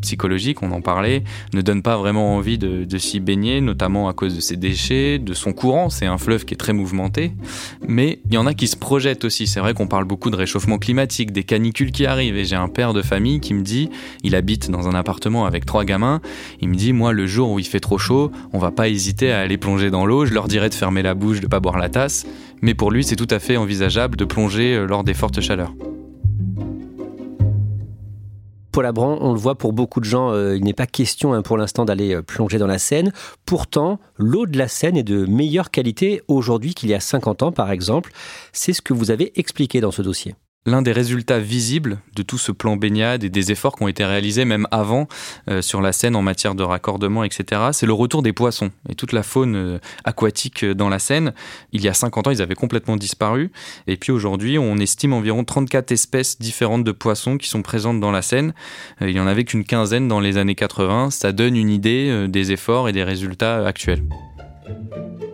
psychologique, 0.00 0.62
on 0.62 0.72
en 0.72 0.80
parlait, 0.80 1.22
ne 1.52 1.60
donne 1.60 1.82
pas 1.82 1.96
vraiment 1.96 2.36
envie 2.36 2.58
de 2.58 2.98
s'y 2.98 3.20
baigner, 3.20 3.60
notamment 3.60 4.08
à 4.08 4.12
cause 4.12 4.34
de 4.34 4.40
ses 4.40 4.56
déchets, 4.56 5.18
de 5.18 5.34
son 5.34 5.52
courant. 5.52 5.90
C'est 5.90 6.06
un 6.06 6.18
fleuve 6.18 6.44
qui 6.44 6.54
est 6.54 6.58
très 6.58 6.72
mouvementé. 6.72 7.32
Mais 7.86 8.20
il 8.26 8.34
y 8.34 8.38
en 8.38 8.46
a 8.46 8.54
qui 8.54 8.68
se 8.68 8.76
projettent 8.76 9.24
aussi. 9.24 9.46
C'est 9.46 9.60
vrai 9.60 9.74
qu'on 9.74 9.88
parle 9.88 10.04
beaucoup 10.04 10.30
de 10.30 10.36
réchauffement 10.36 10.78
climatique, 10.78 11.32
des 11.32 11.44
canicules 11.44 11.92
qui 11.92 12.06
arrivent 12.06 12.21
j'ai 12.44 12.56
un 12.56 12.68
père 12.68 12.92
de 12.92 13.02
famille 13.02 13.40
qui 13.40 13.54
me 13.54 13.62
dit, 13.62 13.88
il 14.22 14.34
habite 14.34 14.70
dans 14.70 14.88
un 14.88 14.94
appartement 14.94 15.46
avec 15.46 15.66
trois 15.66 15.84
gamins, 15.84 16.20
il 16.60 16.68
me 16.68 16.74
dit, 16.74 16.92
moi 16.92 17.12
le 17.12 17.26
jour 17.26 17.50
où 17.50 17.58
il 17.58 17.66
fait 17.66 17.80
trop 17.80 17.98
chaud, 17.98 18.30
on 18.52 18.58
va 18.58 18.70
pas 18.70 18.88
hésiter 18.88 19.32
à 19.32 19.40
aller 19.40 19.58
plonger 19.58 19.90
dans 19.90 20.06
l'eau, 20.06 20.26
je 20.26 20.34
leur 20.34 20.48
dirais 20.48 20.68
de 20.68 20.74
fermer 20.74 21.02
la 21.02 21.14
bouche, 21.14 21.40
de 21.40 21.46
pas 21.46 21.60
boire 21.60 21.78
la 21.78 21.88
tasse, 21.88 22.26
mais 22.60 22.74
pour 22.74 22.90
lui 22.90 23.04
c'est 23.04 23.16
tout 23.16 23.28
à 23.30 23.38
fait 23.38 23.56
envisageable 23.56 24.16
de 24.16 24.24
plonger 24.24 24.74
euh, 24.74 24.86
lors 24.86 25.04
des 25.04 25.14
fortes 25.14 25.40
chaleurs. 25.40 25.72
Paul 28.72 28.86
Abran, 28.86 29.18
on 29.20 29.34
le 29.34 29.38
voit 29.38 29.54
pour 29.54 29.74
beaucoup 29.74 30.00
de 30.00 30.06
gens, 30.06 30.32
euh, 30.32 30.56
il 30.56 30.64
n'est 30.64 30.72
pas 30.72 30.86
question 30.86 31.34
hein, 31.34 31.42
pour 31.42 31.58
l'instant 31.58 31.84
d'aller 31.84 32.14
euh, 32.14 32.22
plonger 32.22 32.56
dans 32.56 32.66
la 32.66 32.78
Seine. 32.78 33.12
Pourtant, 33.44 34.00
l'eau 34.16 34.46
de 34.46 34.56
la 34.56 34.66
Seine 34.66 34.96
est 34.96 35.02
de 35.02 35.26
meilleure 35.26 35.70
qualité 35.70 36.22
aujourd'hui 36.26 36.72
qu'il 36.72 36.88
y 36.88 36.94
a 36.94 37.00
50 37.00 37.42
ans, 37.42 37.52
par 37.52 37.70
exemple. 37.70 38.12
C'est 38.52 38.72
ce 38.72 38.80
que 38.80 38.94
vous 38.94 39.10
avez 39.10 39.38
expliqué 39.38 39.82
dans 39.82 39.90
ce 39.90 40.00
dossier. 40.00 40.34
L'un 40.64 40.80
des 40.80 40.92
résultats 40.92 41.40
visibles 41.40 41.98
de 42.14 42.22
tout 42.22 42.38
ce 42.38 42.52
plan 42.52 42.76
baignade 42.76 43.24
et 43.24 43.30
des 43.30 43.50
efforts 43.50 43.74
qui 43.74 43.82
ont 43.82 43.88
été 43.88 44.04
réalisés 44.04 44.44
même 44.44 44.68
avant 44.70 45.08
euh, 45.50 45.60
sur 45.60 45.80
la 45.80 45.90
Seine 45.90 46.14
en 46.14 46.22
matière 46.22 46.54
de 46.54 46.62
raccordement, 46.62 47.24
etc., 47.24 47.70
c'est 47.72 47.84
le 47.84 47.92
retour 47.92 48.22
des 48.22 48.32
poissons 48.32 48.70
et 48.88 48.94
toute 48.94 49.10
la 49.10 49.24
faune 49.24 49.56
euh, 49.56 49.78
aquatique 50.04 50.64
dans 50.64 50.88
la 50.88 51.00
Seine. 51.00 51.32
Il 51.72 51.82
y 51.82 51.88
a 51.88 51.94
50 51.94 52.28
ans, 52.28 52.30
ils 52.30 52.42
avaient 52.42 52.54
complètement 52.54 52.96
disparu. 52.96 53.50
Et 53.88 53.96
puis 53.96 54.12
aujourd'hui, 54.12 54.56
on 54.56 54.76
estime 54.76 55.14
environ 55.14 55.42
34 55.42 55.90
espèces 55.90 56.38
différentes 56.38 56.84
de 56.84 56.92
poissons 56.92 57.38
qui 57.38 57.48
sont 57.48 57.62
présentes 57.62 57.98
dans 57.98 58.12
la 58.12 58.22
Seine. 58.22 58.54
Euh, 59.00 59.08
il 59.10 59.14
n'y 59.14 59.20
en 59.20 59.26
avait 59.26 59.42
qu'une 59.42 59.64
quinzaine 59.64 60.06
dans 60.06 60.20
les 60.20 60.36
années 60.36 60.54
80. 60.54 61.10
Ça 61.10 61.32
donne 61.32 61.56
une 61.56 61.70
idée 61.70 62.28
des 62.28 62.52
efforts 62.52 62.88
et 62.88 62.92
des 62.92 63.02
résultats 63.02 63.66
actuels. 63.66 64.04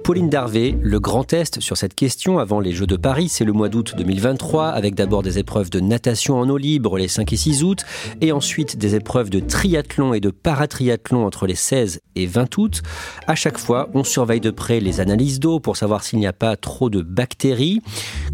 Pauline 0.09 0.31
Darvé, 0.31 0.75
le 0.81 1.01
grand 1.01 1.23
test 1.23 1.61
sur 1.61 1.77
cette 1.77 1.95
question 1.95 2.39
avant 2.39 2.61
les 2.61 2.73
Jeux 2.73 2.87
de 2.87 2.97
Paris, 2.97 3.29
c'est 3.29 3.45
le 3.45 3.53
mois 3.53 3.69
d'août 3.69 3.93
2023, 3.95 4.69
avec 4.69 4.95
d'abord 4.95 5.23
des 5.23 5.39
épreuves 5.39 5.69
de 5.69 5.81
natation 5.81 6.39
en 6.39 6.49
eau 6.49 6.57
libre 6.57 6.97
les 6.97 7.09
5 7.09 7.31
et 7.31 7.37
6 7.37 7.63
août, 7.63 7.85
et 8.23 8.33
ensuite 8.33 8.79
des 8.79 8.95
épreuves 8.95 9.29
de 9.29 9.39
triathlon 9.39 10.15
et 10.15 10.21
de 10.21 10.31
paratriathlon 10.31 11.27
entre 11.27 11.47
les 11.47 11.55
16 11.55 12.01
et 12.17 12.25
20 12.25 12.57
août. 12.57 12.83
À 13.27 13.35
chaque 13.35 13.59
fois, 13.59 13.91
on 13.93 14.03
surveille 14.03 14.41
de 14.41 14.51
près 14.51 14.81
les 14.81 15.01
analyses 15.01 15.41
d'eau 15.41 15.61
pour 15.61 15.77
savoir 15.77 16.03
s'il 16.03 16.21
n'y 16.21 16.27
a 16.27 16.33
pas 16.33 16.57
trop 16.57 16.89
de 16.89 17.03
bactéries. 17.03 17.83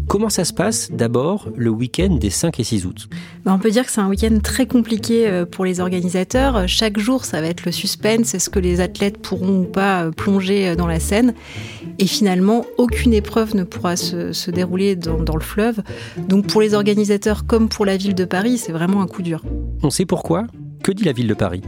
Comment 0.07 0.29
ça 0.29 0.45
se 0.45 0.53
passe 0.53 0.91
d'abord 0.93 1.49
le 1.57 1.71
week-end 1.71 2.15
des 2.15 2.29
5 2.29 2.57
et 2.57 2.63
6 2.63 2.85
août? 2.85 3.09
Ben, 3.43 3.53
On 3.53 3.59
peut 3.59 3.71
dire 3.71 3.85
que 3.85 3.91
c'est 3.91 3.99
un 3.99 4.07
week-end 4.07 4.39
très 4.41 4.65
compliqué 4.65 5.27
euh, 5.27 5.45
pour 5.45 5.65
les 5.65 5.81
organisateurs. 5.81 6.69
Chaque 6.69 6.99
jour, 6.99 7.25
ça 7.25 7.41
va 7.41 7.47
être 7.47 7.65
le 7.65 7.73
suspense. 7.73 8.33
Est-ce 8.33 8.49
que 8.49 8.59
les 8.59 8.79
athlètes 8.79 9.17
pourront 9.17 9.63
ou 9.63 9.65
pas 9.65 10.03
euh, 10.03 10.11
plonger 10.11 10.69
euh, 10.69 10.75
dans 10.75 10.87
la 10.87 11.01
Seine? 11.01 11.33
Et 11.99 12.07
finalement, 12.07 12.65
aucune 12.77 13.13
épreuve 13.13 13.55
ne 13.55 13.63
pourra 13.63 13.95
se, 13.95 14.51
dérouler 14.51 14.95
dans, 14.95 15.35
le 15.35 15.41
fleuve. 15.41 15.81
Donc 16.27 16.47
pour 16.47 16.61
les 16.61 16.73
organisateurs 16.73 17.45
comme 17.45 17.69
pour 17.69 17.85
la 17.85 17.97
ville 17.97 18.15
de 18.15 18.25
Paris, 18.25 18.57
c'est 18.57 18.71
vraiment 18.71 19.01
un 19.01 19.07
coup 19.07 19.21
dur. 19.21 19.43
On 19.83 19.89
sait 19.89 20.05
pourquoi? 20.05 20.47
Que 20.85 20.91
dit 20.91 21.03
la 21.03 21.13
ville 21.13 21.27
de 21.27 21.33
Paris? 21.33 21.63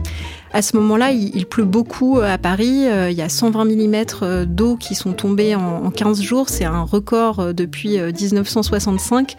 À 0.52 0.62
ce 0.62 0.76
moment-là, 0.76 1.10
il, 1.10 1.44
pleut 1.44 1.64
beaucoup 1.64 2.20
à 2.20 2.38
Paris. 2.38 2.86
Euh, 2.86 3.10
il 3.10 3.16
y 3.16 3.22
a 3.22 3.28
120 3.28 3.64
mm 3.64 4.04
euh, 4.22 4.44
d'eau 4.46 4.76
qui 4.76 4.94
sont 4.94 5.12
tombés 5.12 5.56
en, 5.56 5.90
15 5.90 6.22
jours. 6.22 6.48
C'est 6.48 6.64
un 6.64 6.82
record 6.82 7.40
euh, 7.40 7.52
depuis 7.52 7.98
1965. 7.98 9.34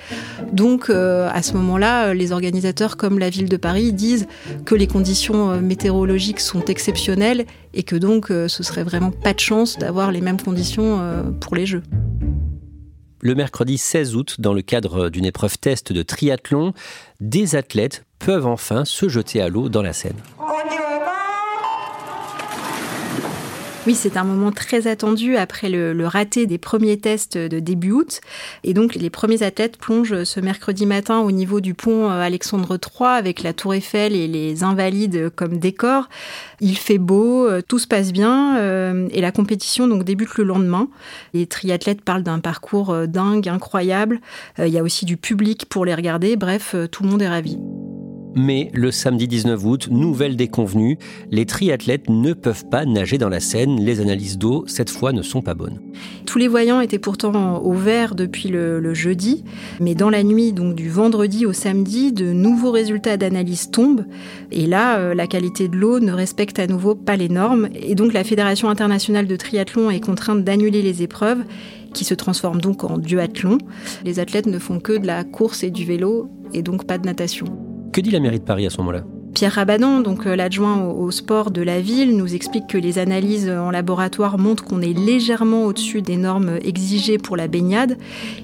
Donc, 0.51 0.89
à 0.89 1.41
ce 1.41 1.53
moment-là, 1.53 2.13
les 2.13 2.31
organisateurs 2.31 2.97
comme 2.97 3.19
la 3.19 3.29
ville 3.29 3.47
de 3.47 3.57
Paris 3.57 3.93
disent 3.93 4.27
que 4.65 4.75
les 4.75 4.87
conditions 4.87 5.61
météorologiques 5.61 6.39
sont 6.39 6.65
exceptionnelles 6.65 7.45
et 7.73 7.83
que 7.83 7.95
donc 7.95 8.27
ce 8.29 8.63
serait 8.63 8.83
vraiment 8.83 9.11
pas 9.11 9.33
de 9.33 9.39
chance 9.39 9.77
d'avoir 9.77 10.11
les 10.11 10.21
mêmes 10.21 10.41
conditions 10.41 10.99
pour 11.39 11.55
les 11.55 11.65
Jeux. 11.65 11.83
Le 13.21 13.35
mercredi 13.35 13.77
16 13.77 14.15
août, 14.15 14.35
dans 14.39 14.53
le 14.53 14.61
cadre 14.61 15.09
d'une 15.09 15.25
épreuve 15.25 15.57
test 15.57 15.91
de 15.91 16.03
triathlon, 16.03 16.73
des 17.19 17.55
athlètes 17.55 18.05
peuvent 18.17 18.47
enfin 18.47 18.85
se 18.85 19.09
jeter 19.09 19.41
à 19.41 19.49
l'eau 19.49 19.67
dans 19.69 19.81
la 19.81 19.93
Seine. 19.93 20.15
Oui, 23.89 23.95
c'est 23.95 24.17
un 24.17 24.23
moment 24.23 24.51
très 24.51 24.85
attendu 24.85 25.35
après 25.35 25.67
le, 25.67 26.05
raté 26.05 26.45
des 26.45 26.59
premiers 26.59 26.97
tests 26.97 27.39
de 27.39 27.59
début 27.59 27.89
août. 27.89 28.21
Et 28.63 28.75
donc, 28.75 28.93
les 28.93 29.09
premiers 29.09 29.41
athlètes 29.41 29.77
plongent 29.77 30.25
ce 30.25 30.39
mercredi 30.39 30.85
matin 30.85 31.21
au 31.21 31.31
niveau 31.31 31.59
du 31.59 31.73
pont 31.73 32.07
euh, 32.07 32.21
Alexandre 32.21 32.77
III 32.77 33.09
avec 33.09 33.41
la 33.41 33.51
Tour 33.51 33.73
Eiffel 33.73 34.13
et 34.13 34.27
les 34.27 34.63
Invalides 34.63 35.31
comme 35.35 35.57
décor. 35.57 36.07
Il 36.61 36.77
fait 36.77 36.99
beau, 36.99 37.47
euh, 37.47 37.63
tout 37.67 37.79
se 37.79 37.87
passe 37.87 38.11
bien 38.11 38.59
euh, 38.59 39.07
et 39.09 39.21
la 39.21 39.31
compétition 39.31 39.87
donc 39.87 40.03
débute 40.03 40.35
le 40.37 40.43
lendemain. 40.43 40.87
Les 41.33 41.47
triathlètes 41.47 42.03
parlent 42.03 42.21
d'un 42.21 42.37
parcours 42.37 42.95
dingue, 43.07 43.49
incroyable. 43.49 44.21
Il 44.59 44.67
y 44.67 44.77
a 44.77 44.83
aussi 44.83 45.05
du 45.05 45.17
public 45.17 45.65
pour 45.67 45.83
les 45.83 45.95
regarder. 45.95 46.35
Bref, 46.35 46.75
tout 46.91 47.01
le 47.01 47.09
monde 47.09 47.23
est 47.23 47.27
ravi. 47.27 47.57
Mais 48.35 48.69
le 48.73 48.91
samedi 48.91 49.27
19 49.27 49.65
août, 49.65 49.87
nouvelle 49.91 50.35
déconvenue, 50.35 50.97
les 51.31 51.45
triathlètes 51.45 52.09
ne 52.09 52.33
peuvent 52.33 52.65
pas 52.69 52.85
nager 52.85 53.17
dans 53.17 53.29
la 53.29 53.39
Seine. 53.39 53.83
Les 53.83 54.01
analyses 54.01 54.37
d'eau, 54.37 54.65
cette 54.67 54.89
fois, 54.89 55.11
ne 55.11 55.21
sont 55.21 55.41
pas 55.41 55.55
bonnes. 55.55 55.79
Tous 56.25 56.37
les 56.37 56.47
voyants 56.47 56.79
étaient 56.79 56.99
pourtant 56.99 57.57
au 57.57 57.73
vert 57.73 58.15
depuis 58.15 58.49
le, 58.49 58.93
jeudi, 58.93 59.43
mais 59.79 59.95
dans 59.95 60.09
la 60.09 60.23
nuit, 60.23 60.53
donc 60.53 60.75
du 60.75 60.89
vendredi 60.89 61.45
au 61.45 61.53
samedi, 61.53 62.11
de 62.11 62.31
nouveaux 62.31 62.71
résultats 62.71 63.17
d'analyse 63.17 63.71
tombent. 63.71 64.05
Et 64.51 64.65
là, 64.65 64.97
euh, 64.97 65.13
la 65.13 65.27
qualité 65.27 65.67
de 65.67 65.75
l'eau 65.75 65.99
ne 65.99 66.11
respecte 66.11 66.59
à 66.59 66.67
nouveau 66.67 66.95
pas 66.95 67.15
les 67.15 67.29
normes. 67.29 67.69
Et 67.75 67.95
donc 67.95 68.13
la 68.13 68.23
Fédération 68.23 68.69
internationale 68.69 69.27
de 69.27 69.35
triathlon 69.35 69.89
est 69.89 69.99
contrainte 69.99 70.43
d'annuler 70.43 70.81
les 70.81 71.01
épreuves 71.03 71.43
qui 71.93 72.03
se 72.03 72.13
transforment 72.13 72.61
donc 72.61 72.83
en 72.83 72.97
duathlon. 72.97 73.57
Les 74.05 74.19
athlètes 74.19 74.45
ne 74.45 74.59
font 74.59 74.79
que 74.79 74.97
de 74.97 75.07
la 75.07 75.23
course 75.23 75.63
et 75.63 75.71
du 75.71 75.85
vélo 75.85 76.29
et 76.53 76.61
donc 76.61 76.85
pas 76.85 76.97
de 76.97 77.05
natation. 77.05 77.68
Que 77.91 78.01
dit 78.01 78.11
la 78.11 78.19
mairie 78.19 78.39
de 78.39 78.45
Paris 78.45 78.65
à 78.65 78.69
ce 78.69 78.77
moment-là? 78.77 79.03
Pierre 79.33 79.53
Rabadan, 79.53 80.01
donc 80.01 80.25
euh, 80.25 80.35
l'adjoint 80.35 80.83
au, 80.83 81.11
sport 81.11 81.51
de 81.51 81.61
la 81.61 81.81
ville, 81.81 82.17
nous 82.17 82.33
explique 82.33 82.67
que 82.67 82.77
les 82.77 82.97
analyses 82.97 83.49
en 83.49 83.71
laboratoire 83.71 84.37
montrent 84.37 84.63
qu'on 84.63 84.81
est 84.81 84.97
légèrement 84.97 85.65
au-dessus 85.65 86.01
des 86.01 86.17
normes 86.17 86.57
exigées 86.63 87.17
pour 87.17 87.37
la 87.37 87.47
baignade. 87.47 87.97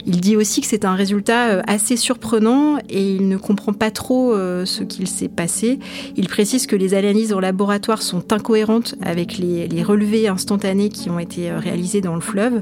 Il 0.05 0.21
dit 0.21 0.37
aussi 0.37 0.61
que 0.61 0.67
c'est 0.67 0.85
un 0.85 0.93
résultat 0.93 1.49
euh, 1.49 1.61
assez 1.67 1.97
surprenant 1.97 2.77
et 2.89 3.15
il 3.15 3.27
ne 3.27 3.37
comprend 3.37 3.73
pas 3.73 3.91
trop 3.91 4.33
euh, 4.33 4.65
ce 4.65 4.83
qu'il 4.83 5.07
s'est 5.07 5.27
passé. 5.27 5.79
Il 6.15 6.27
précise 6.27 6.67
que 6.67 6.75
les 6.75 6.93
analyses 6.93 7.33
en 7.33 7.39
laboratoire 7.39 8.01
sont 8.01 8.31
incohérentes 8.31 8.95
avec 9.01 9.37
les, 9.37 9.67
les 9.67 9.83
relevés 9.83 10.27
instantanés 10.27 10.89
qui 10.89 11.09
ont 11.09 11.19
été 11.19 11.51
réalisés 11.51 12.01
dans 12.01 12.15
le 12.15 12.21
fleuve. 12.21 12.61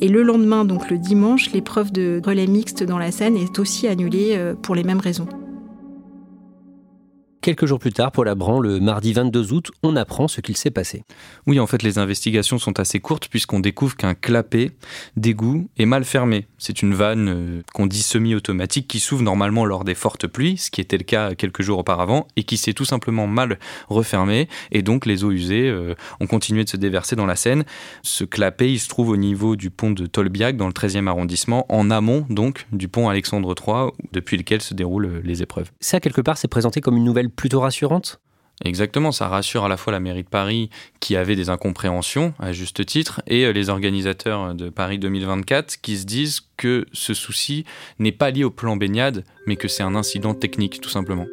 Et 0.00 0.08
le 0.08 0.22
lendemain, 0.22 0.64
donc 0.64 0.90
le 0.90 0.98
dimanche, 0.98 1.52
l'épreuve 1.52 1.92
de 1.92 2.20
relais 2.24 2.46
mixte 2.46 2.82
dans 2.82 2.98
la 2.98 3.12
Seine 3.12 3.36
est 3.36 3.58
aussi 3.58 3.86
annulée 3.86 4.38
pour 4.62 4.74
les 4.74 4.82
mêmes 4.82 5.00
raisons. 5.00 5.28
Quelques 7.42 7.64
jours 7.64 7.78
plus 7.78 7.92
tard, 7.94 8.12
Paul 8.12 8.28
Abran, 8.28 8.60
le 8.60 8.80
mardi 8.80 9.14
22 9.14 9.54
août, 9.54 9.70
on 9.82 9.96
apprend 9.96 10.28
ce 10.28 10.42
qu'il 10.42 10.58
s'est 10.58 10.70
passé. 10.70 11.04
Oui, 11.46 11.58
en 11.58 11.66
fait, 11.66 11.82
les 11.82 11.96
investigations 11.96 12.58
sont 12.58 12.78
assez 12.78 13.00
courtes 13.00 13.28
puisqu'on 13.28 13.60
découvre 13.60 13.96
qu'un 13.96 14.12
clapet 14.12 14.72
d'égout 15.16 15.70
est 15.78 15.86
mal 15.86 16.04
fermé. 16.04 16.46
C'est 16.58 16.82
une 16.82 16.92
vanne 16.92 17.28
euh, 17.30 17.62
qu'on 17.72 17.86
dit 17.86 18.02
semi-automatique 18.02 18.88
qui 18.88 19.00
s'ouvre 19.00 19.22
normalement 19.22 19.64
lors 19.64 19.84
des 19.84 19.94
fortes 19.94 20.26
pluies, 20.26 20.58
ce 20.58 20.70
qui 20.70 20.82
était 20.82 20.98
le 20.98 21.04
cas 21.04 21.34
quelques 21.34 21.62
jours 21.62 21.78
auparavant, 21.78 22.28
et 22.36 22.42
qui 22.42 22.58
s'est 22.58 22.74
tout 22.74 22.84
simplement 22.84 23.26
mal 23.26 23.58
refermé. 23.88 24.46
Et 24.70 24.82
donc, 24.82 25.06
les 25.06 25.24
eaux 25.24 25.30
usées 25.30 25.70
euh, 25.70 25.94
ont 26.20 26.26
continué 26.26 26.64
de 26.64 26.68
se 26.68 26.76
déverser 26.76 27.16
dans 27.16 27.24
la 27.24 27.36
Seine. 27.36 27.64
Ce 28.02 28.24
clapet, 28.24 28.70
il 28.70 28.78
se 28.78 28.88
trouve 28.88 29.08
au 29.08 29.16
niveau 29.16 29.56
du 29.56 29.70
pont 29.70 29.92
de 29.92 30.04
Tolbiac, 30.04 30.58
dans 30.58 30.66
le 30.66 30.74
13e 30.74 31.06
arrondissement, 31.06 31.64
en 31.70 31.90
amont 31.90 32.26
donc 32.28 32.66
du 32.70 32.88
pont 32.88 33.08
Alexandre 33.08 33.54
III, 33.58 33.92
depuis 34.12 34.36
lequel 34.36 34.60
se 34.60 34.74
déroulent 34.74 35.06
euh, 35.06 35.20
les 35.24 35.40
épreuves. 35.40 35.70
Ça, 35.80 36.00
quelque 36.00 36.20
part, 36.20 36.36
c'est 36.36 36.46
présenté 36.46 36.82
comme 36.82 36.98
une 36.98 37.04
nouvelle 37.04 37.29
plutôt 37.30 37.60
rassurante? 37.60 38.20
Exactement, 38.62 39.10
ça 39.10 39.28
rassure 39.28 39.64
à 39.64 39.68
la 39.68 39.78
fois 39.78 39.92
la 39.92 40.00
mairie 40.00 40.22
de 40.22 40.28
Paris 40.28 40.68
qui 41.00 41.16
avait 41.16 41.36
des 41.36 41.48
incompréhensions 41.48 42.34
à 42.38 42.52
juste 42.52 42.84
titre 42.84 43.22
et 43.26 43.46
euh, 43.46 43.52
les 43.52 43.70
organisateurs 43.70 44.54
de 44.54 44.68
Paris 44.68 44.98
2024 44.98 45.80
qui 45.80 45.96
se 45.96 46.04
disent 46.04 46.42
que 46.58 46.86
ce 46.92 47.14
souci 47.14 47.64
n'est 47.98 48.12
pas 48.12 48.30
lié 48.30 48.44
au 48.44 48.50
plan 48.50 48.76
baignade 48.76 49.24
mais 49.46 49.56
que 49.56 49.66
c'est 49.66 49.82
un 49.82 49.94
incident 49.94 50.34
technique 50.34 50.82
tout 50.82 50.90
simplement. 50.90 51.26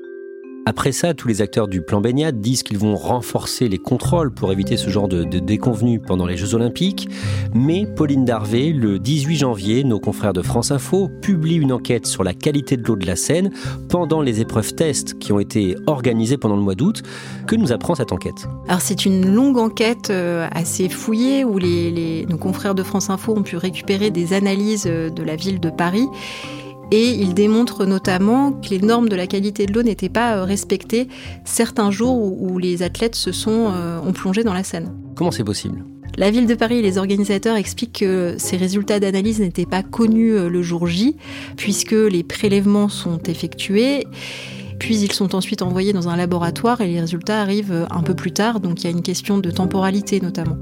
Après 0.69 0.91
ça, 0.91 1.13
tous 1.13 1.29
les 1.29 1.41
acteurs 1.41 1.69
du 1.69 1.81
plan 1.81 2.01
baignade 2.01 2.41
disent 2.41 2.61
qu'ils 2.61 2.77
vont 2.77 2.97
renforcer 2.97 3.69
les 3.69 3.77
contrôles 3.77 4.33
pour 4.33 4.51
éviter 4.51 4.75
ce 4.75 4.89
genre 4.89 5.07
de, 5.07 5.23
déconvenus 5.23 6.01
pendant 6.05 6.25
les 6.25 6.35
Jeux 6.35 6.55
Olympiques. 6.55 7.07
Mais 7.53 7.85
Pauline 7.85 8.25
Darvé, 8.25 8.73
le 8.73 8.99
18 8.99 9.37
janvier, 9.37 9.85
nos 9.85 10.01
confrères 10.01 10.33
de 10.33 10.41
France 10.41 10.71
Info 10.71 11.09
publient 11.21 11.55
une 11.55 11.71
enquête 11.71 12.05
sur 12.05 12.21
la 12.21 12.33
qualité 12.33 12.75
de 12.75 12.83
l'eau 12.83 12.97
de 12.97 13.07
la 13.07 13.15
Seine 13.15 13.49
pendant 13.87 14.21
les 14.21 14.41
épreuves 14.41 14.75
tests 14.75 15.17
qui 15.17 15.31
ont 15.31 15.39
été 15.39 15.77
organisées 15.87 16.35
pendant 16.35 16.57
le 16.57 16.63
mois 16.63 16.75
d'août. 16.75 17.01
Que 17.47 17.55
nous 17.55 17.71
apprend 17.71 17.95
cette 17.95 18.11
enquête? 18.11 18.49
Alors 18.67 18.81
c'est 18.81 19.05
une 19.05 19.33
longue 19.33 19.59
enquête 19.59 20.09
euh, 20.09 20.49
assez 20.51 20.89
fouillée 20.89 21.45
où 21.45 21.61
nos 21.61 22.37
confrères 22.37 22.75
de 22.75 22.83
France 22.83 23.09
Info 23.09 23.33
ont 23.37 23.43
pu 23.43 23.55
récupérer 23.55 24.11
des 24.11 24.33
analyses 24.33 24.83
euh, 24.85 25.09
de 25.09 25.23
la 25.23 25.37
ville 25.37 25.61
de 25.61 25.69
Paris 25.69 26.09
et 26.91 27.09
il 27.09 27.33
démontre 27.33 27.85
notamment 27.85 28.51
que 28.51 28.69
les 28.69 28.79
normes 28.79 29.09
de 29.09 29.15
la 29.15 29.27
qualité 29.27 29.65
de 29.65 29.73
l'eau 29.73 29.83
n'étaient 29.83 30.09
pas 30.09 30.37
euh, 30.37 30.43
respectées 30.43 31.07
certains 31.45 31.91
jours 31.91 32.17
où, 32.17 32.57
les 32.57 32.81
athlètes 32.81 33.15
se 33.15 33.31
sont 33.31 33.71
euh, 33.73 33.99
ont 33.99 34.13
plongé 34.13 34.43
dans 34.43 34.53
la 34.53 34.63
Seine. 34.63 34.93
Comment 35.15 35.31
c'est 35.31 35.43
possible? 35.43 35.83
La 36.17 36.31
ville 36.31 36.47
de 36.47 36.55
Paris 36.55 36.77
et 36.77 36.81
les 36.81 36.97
organisateurs 36.97 37.57
expliquent 37.57 37.99
que 37.99 38.35
ces 38.37 38.57
résultats 38.57 38.99
d'analyse 38.99 39.39
n'étaient 39.39 39.65
pas 39.65 39.83
connus 39.83 40.31
euh, 40.31 40.49
le 40.49 40.61
jour 40.61 40.87
J, 40.87 41.15
puisque 41.57 41.91
les 41.91 42.23
prélèvements 42.23 42.89
sont 42.89 43.19
effectués. 43.23 44.07
Puis 44.79 44.97
ils 44.97 45.11
sont 45.11 45.35
ensuite 45.35 45.61
envoyés 45.61 45.93
dans 45.93 46.07
un 46.07 46.15
laboratoire 46.15 46.81
et 46.81 46.87
les 46.87 46.99
résultats 46.99 47.41
arrivent 47.41 47.87
un 47.89 48.03
peu 48.03 48.13
plus 48.13 48.31
tard, 48.31 48.59
donc 48.59 48.81
il 48.81 48.83
y 48.83 48.87
a 48.87 48.91
une 48.91 49.01
question 49.01 49.39
de 49.39 49.49
temporalité 49.49 50.21
notamment. 50.21 50.57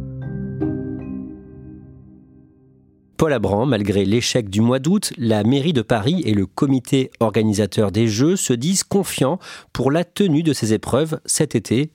Paul 3.18 3.32
Abran, 3.32 3.66
malgré 3.66 4.04
l'échec 4.04 4.50
du 4.50 4.60
mois 4.60 4.80
d'août, 4.80 5.14
la 5.18 5.44
mairie 5.44 5.72
de 5.72 5.82
Paris 5.82 6.22
et 6.26 6.34
le 6.34 6.46
comité 6.46 7.12
organisateur 7.22 7.92
des 7.92 8.08
Jeux 8.10 8.36
se 8.36 8.52
disent 8.52 8.84
confiants 8.84 9.40
pour 9.72 9.90
la 9.90 10.04
tenue 10.04 10.44
de 10.44 10.52
ces 10.52 10.74
épreuves 10.74 11.20
cet 11.26 11.56
été 11.56 11.92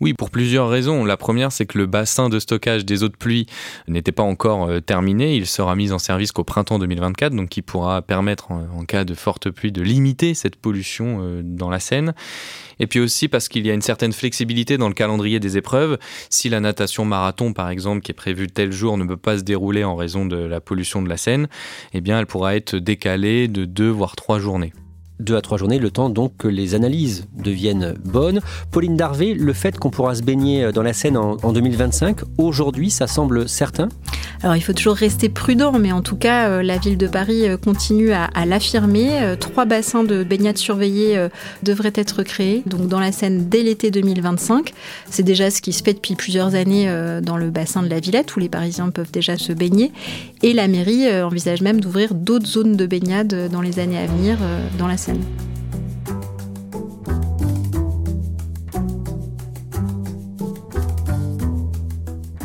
Oui, 0.00 0.14
pour 0.14 0.30
plusieurs 0.30 0.70
raisons. 0.70 1.04
La 1.04 1.18
première, 1.18 1.52
c'est 1.52 1.66
que 1.66 1.76
le 1.76 1.84
bassin 1.84 2.30
de 2.30 2.38
stockage 2.38 2.86
des 2.86 3.02
eaux 3.02 3.08
de 3.08 3.16
pluie 3.16 3.46
n'était 3.86 4.12
pas 4.12 4.22
encore 4.22 4.64
euh, 4.64 4.80
terminé. 4.80 5.36
Il 5.36 5.46
sera 5.46 5.76
mis 5.76 5.92
en 5.92 5.98
service 5.98 6.32
qu'au 6.32 6.44
printemps 6.44 6.78
2024, 6.78 7.34
donc 7.34 7.50
qui 7.50 7.60
pourra 7.60 8.00
permettre, 8.00 8.50
en, 8.52 8.84
cas 8.86 9.04
de 9.04 9.12
forte 9.12 9.50
pluie, 9.50 9.70
de 9.70 9.82
limiter 9.82 10.32
cette 10.32 10.56
pollution 10.56 11.18
euh, 11.20 11.42
dans 11.44 11.68
la 11.68 11.78
Seine. 11.78 12.14
Et 12.80 12.86
puis 12.86 13.00
aussi 13.00 13.28
parce 13.28 13.48
qu'il 13.48 13.66
y 13.66 13.70
a 13.70 13.74
une 13.74 13.82
certaine 13.82 14.12
flexibilité 14.12 14.78
dans 14.78 14.88
le 14.88 14.94
calendrier 14.94 15.40
des 15.40 15.58
épreuves. 15.58 15.98
Si 16.30 16.48
la 16.48 16.60
natation 16.60 17.04
marathon, 17.04 17.52
par 17.52 17.68
exemple, 17.68 18.00
qui 18.00 18.12
est 18.12 18.14
prévue 18.14 18.46
tel 18.46 18.72
jour, 18.72 18.96
ne 18.96 19.04
peut 19.04 19.18
pas 19.18 19.38
se 19.38 19.42
dérouler 19.42 19.84
en 19.84 19.94
raison 19.94 20.24
de 20.24 20.36
la 20.36 20.60
pollution 20.62 21.02
de 21.02 21.08
la 21.08 21.18
Seine, 21.18 21.48
eh 21.92 22.00
bien, 22.00 22.18
elle 22.18 22.26
pourra 22.26 22.56
être 22.56 22.76
décalée 22.76 23.46
de 23.46 23.66
deux 23.66 23.90
voire 23.90 24.16
trois 24.16 24.38
journées 24.38 24.72
deux 25.22 25.36
à 25.36 25.40
trois 25.40 25.58
journées, 25.58 25.78
le 25.78 25.90
temps 25.90 26.10
donc 26.10 26.36
que 26.36 26.48
les 26.48 26.74
analyses 26.74 27.26
deviennent 27.42 27.94
bonnes. 28.04 28.40
Pauline 28.70 28.96
Darvé, 28.96 29.34
le 29.34 29.52
fait 29.52 29.78
qu'on 29.78 29.90
pourra 29.90 30.14
se 30.14 30.22
baigner 30.22 30.72
dans 30.72 30.82
la 30.82 30.92
Seine 30.92 31.16
en, 31.16 31.52
2025, 31.52 32.20
aujourd'hui, 32.38 32.90
ça 32.90 33.06
semble 33.06 33.48
certain? 33.48 33.88
Alors 34.42 34.56
il 34.56 34.60
faut 34.60 34.72
toujours 34.72 34.96
rester 34.96 35.28
prudent, 35.28 35.72
mais 35.78 35.92
en 35.92 36.02
tout 36.02 36.16
cas, 36.16 36.48
euh, 36.48 36.62
la 36.62 36.76
ville 36.76 36.98
de 36.98 37.06
Paris 37.06 37.48
euh, 37.48 37.56
continue 37.56 38.12
à, 38.12 38.28
l'affirmer. 38.44 39.22
Euh, 39.22 39.36
trois 39.36 39.66
bassins 39.66 40.02
de 40.02 40.24
baignade 40.24 40.58
surveillés 40.58 41.28
devraient 41.62 41.92
être 41.94 42.22
créés, 42.22 42.62
donc 42.66 42.88
dans 42.88 42.98
la 42.98 43.12
Seine 43.12 43.48
dès 43.48 43.62
l'été 43.62 43.90
2025. 43.90 44.72
C'est 45.08 45.22
déjà 45.22 45.50
ce 45.50 45.62
qui 45.62 45.72
se 45.72 45.82
fait 45.82 45.94
depuis 45.94 46.16
plusieurs 46.16 46.54
années 46.54 46.92
dans 47.22 47.36
le 47.36 47.50
bassin 47.50 47.82
de 47.82 47.88
la 47.88 48.00
Villette, 48.00 48.34
où 48.36 48.40
les 48.40 48.48
Parisiens 48.48 48.90
peuvent 48.90 49.10
déjà 49.10 49.36
se 49.36 49.52
baigner. 49.52 49.92
Et 50.42 50.52
la 50.52 50.68
mairie 50.68 51.22
envisage 51.22 51.60
même 51.60 51.80
d'ouvrir 51.80 52.14
d'autres 52.14 52.46
zones 52.46 52.76
de 52.76 52.86
baignade 52.86 53.50
dans 53.50 53.60
les 53.60 53.78
années 53.78 53.98
à 53.98 54.06
venir 54.06 54.38
dans 54.78 54.86
la 54.86 54.96
Seine. 54.96 55.11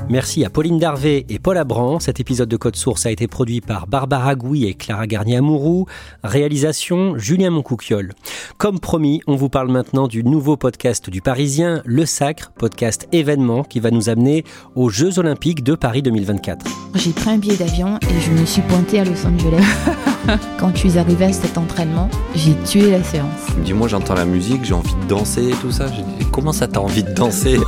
Merci 0.10 0.45
à 0.45 0.49
Pauline 0.49 0.80
Darvé 0.80 1.25
et 1.27 1.38
Paul 1.38 1.58
Abran. 1.58 1.99
Cet 1.99 2.21
épisode 2.21 2.47
de 2.47 2.56
Code 2.56 2.77
Source 2.77 3.06
a 3.06 3.12
été 3.12 3.27
produit 3.27 3.60
par 3.60 3.88
Barbara 3.88 4.36
Gouy 4.36 4.65
et 4.65 4.73
Clara 4.73 5.06
Garnier-Amouroux. 5.06 5.86
Réalisation 6.23 7.17
Julien 7.17 7.49
Moncouquiole. 7.49 8.13
Comme 8.58 8.80
promis, 8.80 9.21
on 9.27 9.36
vous 9.36 9.49
parle 9.49 9.69
maintenant 9.69 10.08
du 10.08 10.23
nouveau 10.23 10.56
podcast 10.56 11.10
du 11.10 11.21
Parisien, 11.21 11.82
Le 11.86 12.06
Sacre, 12.06 12.53
podcast 12.58 13.08
événement 13.12 13.63
qui 13.63 13.82
va 13.82 13.91
nous 13.91 14.08
amener 14.08 14.45
aux 14.75 14.89
Jeux 14.89 15.19
Olympiques 15.19 15.63
de 15.63 15.75
Paris 15.75 16.01
2024. 16.01 16.65
J'ai 16.95 17.12
pris 17.12 17.30
un 17.30 17.38
billet 17.38 17.58
d'avion 17.58 17.99
et 18.01 18.21
je 18.21 18.32
me 18.32 18.45
suis 18.45 18.62
pointée 18.62 19.01
à 19.01 19.03
Los 19.03 19.25
Angeles. 19.25 19.63
Quand 20.60 20.71
je 20.73 20.80
suis 20.80 20.97
arrivée 20.97 21.25
à 21.25 21.34
cet 21.34 21.58
entraînement, 21.58 22.10
j'ai 22.36 22.56
tué 22.65 22.91
la 22.91 23.03
séance. 23.03 23.27
Dis-moi, 23.63 23.88
j'entends 23.88 24.15
la 24.15 24.25
musique, 24.25 24.63
j'ai 24.63 24.73
envie 24.73 24.95
de 24.95 25.08
danser 25.08 25.49
et 25.49 25.56
tout 25.56 25.71
ça. 25.71 25.86
Comment 26.32 26.53
ça 26.53 26.67
t'as 26.67 26.80
envie 26.80 27.03
de 27.03 27.12
danser 27.12 27.60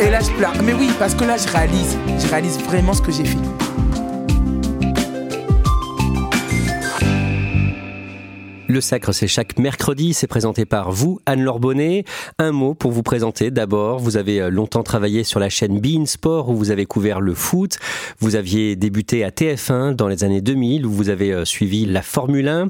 Et 0.00 0.10
là, 0.10 0.20
je 0.20 0.30
pleure. 0.32 0.52
Mais 0.62 0.74
oui, 0.74 0.90
parce 0.98 1.14
que 1.14 1.24
là, 1.24 1.36
je 1.36 1.48
réalise. 1.50 1.96
Je 2.18 2.26
réalise 2.28 2.58
vraiment 2.60 2.92
ce 2.92 3.00
que 3.02 3.12
j'ai 3.12 3.24
fait. 3.24 3.38
Le 8.74 8.80
Sacre, 8.80 9.12
c'est 9.12 9.28
chaque 9.28 9.56
mercredi, 9.56 10.14
c'est 10.14 10.26
présenté 10.26 10.64
par 10.64 10.90
vous, 10.90 11.20
Anne-Laure 11.26 11.60
Bonnet. 11.60 12.02
Un 12.40 12.50
mot 12.50 12.74
pour 12.74 12.90
vous 12.90 13.04
présenter 13.04 13.52
d'abord. 13.52 14.00
Vous 14.00 14.16
avez 14.16 14.40
euh, 14.40 14.50
longtemps 14.50 14.82
travaillé 14.82 15.22
sur 15.22 15.38
la 15.38 15.48
chaîne 15.48 15.78
Bein 15.78 16.06
Sport 16.06 16.48
où 16.48 16.56
vous 16.56 16.72
avez 16.72 16.84
couvert 16.84 17.20
le 17.20 17.34
foot. 17.34 17.78
Vous 18.18 18.34
aviez 18.34 18.74
débuté 18.74 19.22
à 19.22 19.30
TF1 19.30 19.94
dans 19.94 20.08
les 20.08 20.24
années 20.24 20.40
2000 20.40 20.86
où 20.86 20.90
vous 20.90 21.08
avez 21.08 21.32
euh, 21.32 21.44
suivi 21.44 21.86
la 21.86 22.02
Formule 22.02 22.48
1. 22.48 22.66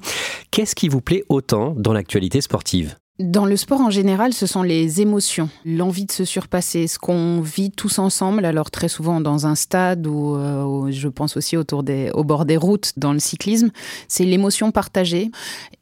Qu'est-ce 0.51 0.75
qui 0.75 0.91
vous 0.91 1.01
plaît 1.01 1.25
autant 1.31 1.75
dans 1.75 1.95
l'actualité 1.95 2.43
sportive? 2.43 2.97
Dans 3.21 3.47
le 3.47 3.57
sport 3.57 3.81
en 3.81 3.91
général, 3.91 4.33
ce 4.33 4.45
sont 4.45 4.65
les 4.65 5.01
émotions, 5.01 5.49
l'envie 5.65 6.05
de 6.05 6.11
se 6.11 6.25
surpasser, 6.25 6.89
ce 6.89 6.99
qu'on 6.99 7.41
vit 7.41 7.71
tous 7.71 8.01
ensemble, 8.01 8.45
alors 8.45 8.73
très 8.73 8.89
souvent 8.89 9.21
dans 9.21 9.47
un 9.47 9.55
stade 9.55 10.09
ou 10.09 10.35
euh, 10.35 10.91
je 10.91 11.07
pense 11.07 11.37
aussi 11.37 11.57
autour 11.57 11.85
au 12.15 12.25
bord 12.25 12.45
des 12.45 12.57
routes 12.57 12.93
dans 12.97 13.13
le 13.13 13.21
cyclisme, 13.21 13.71
c'est 14.09 14.25
l'émotion 14.25 14.73
partagée 14.73 15.31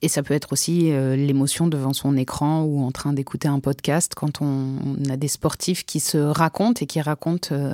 et 0.03 0.09
ça 0.09 0.23
peut 0.23 0.35
être 0.35 0.53
aussi 0.53 0.93
euh, 0.93 1.17
l'émotion 1.17 1.69
devant 1.69 1.95
son 1.95 2.19
écran 2.19 2.65
ou 2.65 2.85
en 2.85 2.91
train 2.91 3.15
d'écouter 3.15 3.49
un 3.49 3.61
podcast 3.61 4.13
quand 4.15 4.43
on, 4.43 4.77
a 5.09 5.17
des 5.17 5.29
sportifs 5.29 5.87
qui 5.87 6.01
se 6.01 6.19
racontent 6.19 6.83
et 6.83 6.87
qui 6.87 7.01
racontent 7.01 7.49
euh, 7.53 7.73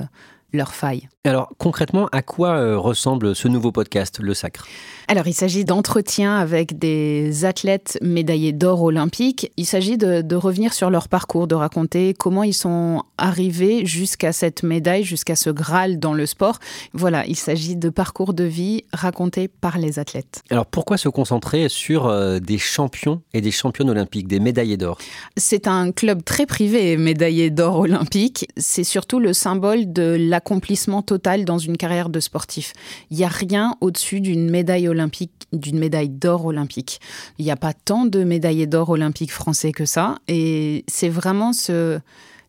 leurs 0.52 0.74
failles. 0.74 1.08
Alors 1.24 1.50
concrètement, 1.58 2.08
à 2.12 2.22
quoi 2.22 2.56
euh, 2.56 2.78
ressemble 2.78 3.34
ce 3.34 3.48
nouveau 3.48 3.70
podcast, 3.70 4.18
Le 4.20 4.32
Sacre? 4.32 4.66
Alors 5.08 5.26
il 5.26 5.32
s'agit 5.32 5.64
d'entretiens 5.64 6.36
avec 6.36 6.78
des 6.78 7.44
athlètes 7.44 7.98
médaillés 8.02 8.52
d'or 8.52 8.82
olympiques. 8.82 9.50
Il 9.56 9.66
s'agit 9.66 9.98
de, 9.98 10.34
revenir 10.34 10.72
sur 10.72 10.90
leur 10.90 11.08
parcours, 11.08 11.46
de 11.46 11.54
raconter 11.54 12.14
comment 12.14 12.42
ils 12.42 12.54
sont 12.54 13.02
arrivés 13.16 13.84
jusqu'à 13.84 14.32
cette 14.32 14.62
médaille, 14.62 15.04
jusqu'à 15.04 15.36
ce 15.36 15.50
Graal 15.50 15.98
dans 15.98 16.14
le 16.14 16.26
sport. 16.26 16.58
Voilà, 16.92 17.26
il 17.26 17.36
s'agit 17.36 17.76
de 17.76 17.88
parcours 17.88 18.32
de 18.32 18.44
vie 18.44 18.84
racontés 18.92 19.48
par 19.48 19.78
les 19.78 19.98
athlètes. 19.98 20.42
Alors 20.50 20.66
pourquoi 20.66 20.96
se 20.96 21.08
concentrer 21.08 21.68
sur 21.68 22.06
euh, 22.06 22.38
des 22.38 22.58
champions 22.58 23.22
et 23.34 23.40
des 23.40 23.50
championnes 23.50 23.90
olympiques, 23.90 24.28
des 24.28 24.40
médaillés 24.40 24.76
d'or? 24.76 24.98
C'est 25.36 25.66
un 25.66 25.90
club 25.92 26.24
très 26.24 26.46
privé, 26.46 26.96
médaillé 26.96 27.50
d'or 27.50 27.80
olympique. 27.80 28.46
C'est 28.56 28.84
surtout 28.84 29.18
le 29.20 29.32
symbole 29.32 29.92
de 29.92 30.16
l'accomplissement 30.38 31.02
total 31.02 31.44
dans 31.44 31.58
une 31.58 31.76
carrière 31.76 32.10
de 32.10 32.20
sportif. 32.20 32.72
Il 33.10 33.16
n'y 33.16 33.24
a 33.24 33.28
rien 33.28 33.74
au-dessus 33.80 34.20
d'une 34.20 34.48
médaille 34.48 34.86
olympique, 34.86 35.32
d'une 35.52 35.80
médaille 35.80 36.10
d'or 36.10 36.46
olympique. 36.46 37.00
Il 37.40 37.44
n'y 37.44 37.50
a 37.50 37.56
pas 37.56 37.72
tant 37.72 38.04
de 38.06 38.22
médaillés 38.22 38.68
d'or 38.68 38.90
olympiques 38.90 39.32
français 39.32 39.72
que 39.72 39.84
ça. 39.84 40.14
Et 40.28 40.84
c'est 40.86 41.08
vraiment 41.08 41.52
ce 41.52 41.98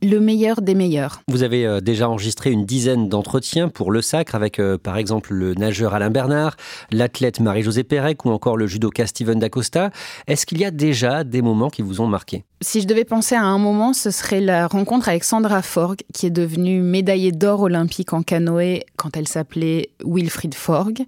le 0.01 0.19
meilleur 0.19 0.61
des 0.61 0.75
meilleurs. 0.75 1.21
Vous 1.27 1.43
avez 1.43 1.65
euh, 1.65 1.81
déjà 1.81 2.07
enregistré 2.07 2.51
une 2.51 2.65
dizaine 2.65 3.09
d'entretiens 3.09 3.67
pour 3.67 3.91
le 3.91 4.01
sacre 4.01 4.35
avec 4.35 4.59
euh, 4.59 4.77
par 4.77 4.97
exemple 4.97 5.33
le 5.33 5.55
nageur 5.55 5.93
Alain 5.93 6.11
Bernard, 6.11 6.55
l'athlète 6.91 7.39
Marie-Josée 7.39 7.83
Pérec 7.83 8.23
ou 8.23 8.29
encore 8.29 8.55
le 8.55 8.67
judoka 8.67 9.07
Steven 9.07 9.39
Dacosta. 9.39 9.89
Est-ce 10.27 10.45
qu'il 10.45 10.59
y 10.59 10.63
a 10.63 10.71
déjà 10.71 11.23
des 11.23 11.41
moments 11.41 11.69
qui 11.69 11.81
vous 11.81 11.99
ont 11.99 12.07
marqué? 12.07 12.45
Si 12.61 12.81
je 12.81 12.87
devais 12.87 13.05
penser 13.05 13.35
à 13.35 13.43
un 13.43 13.57
moment, 13.57 13.93
ce 13.93 14.11
serait 14.11 14.41
la 14.41 14.67
rencontre 14.67 15.07
avec 15.07 15.23
Sandra 15.23 15.61
Forg, 15.61 15.95
qui 16.13 16.25
est 16.25 16.31
devenue 16.31 16.81
médaillée 16.81 17.31
d'or 17.31 17.61
olympique 17.61 18.11
en 18.11 18.21
canoë 18.21 18.83
quand 18.97 19.15
elle 19.15 19.29
s'appelait 19.29 19.91
Wilfried 20.05 20.53
Forg. 20.53 21.05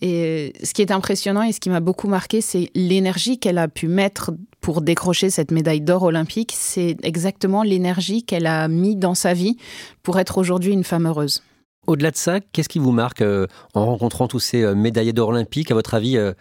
Et 0.00 0.52
ce 0.64 0.74
qui 0.74 0.82
est 0.82 0.90
impressionnant 0.90 1.42
et 1.42 1.52
ce 1.52 1.60
qui 1.60 1.70
m'a 1.70 1.78
beaucoup 1.78 2.08
marqué, 2.08 2.40
c'est 2.40 2.70
l'énergie 2.74 3.38
qu'elle 3.38 3.58
a 3.58 3.68
pu 3.68 3.86
mettre 3.86 4.32
pour 4.60 4.80
décrocher 4.80 5.30
cette 5.30 5.52
médaille 5.52 5.80
d'or 5.80 6.02
olympique. 6.02 6.54
C'est 6.56 6.96
exactement 7.04 7.62
l'énergie 7.62 8.24
qu'elle 8.24 8.46
a 8.46 8.66
mis 8.66 8.96
dans 8.96 9.14
sa 9.14 9.32
vie 9.32 9.58
pour 10.02 10.18
être 10.18 10.38
aujourd'hui 10.38 10.72
une 10.72 10.84
femme 10.84 11.06
heureuse. 11.06 11.44
Au-delà 11.86 12.10
de 12.10 12.16
ça, 12.16 12.40
qu'est-ce 12.40 12.68
qui 12.68 12.80
vous 12.80 12.92
marque 12.92 13.22
euh, 13.22 13.46
en 13.74 13.86
rencontrant 13.86 14.26
tous 14.26 14.40
ces 14.40 14.62
euh, 14.62 14.74
médaillés 14.74 15.12
d'or 15.12 15.28
olympiques 15.28 15.70
À 15.70 15.74
votre 15.74 15.94
avis, 15.94 16.16
euh, 16.16 16.32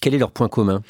quel 0.00 0.14
est 0.14 0.18
leur 0.18 0.32
point 0.32 0.48
commun? 0.48 0.82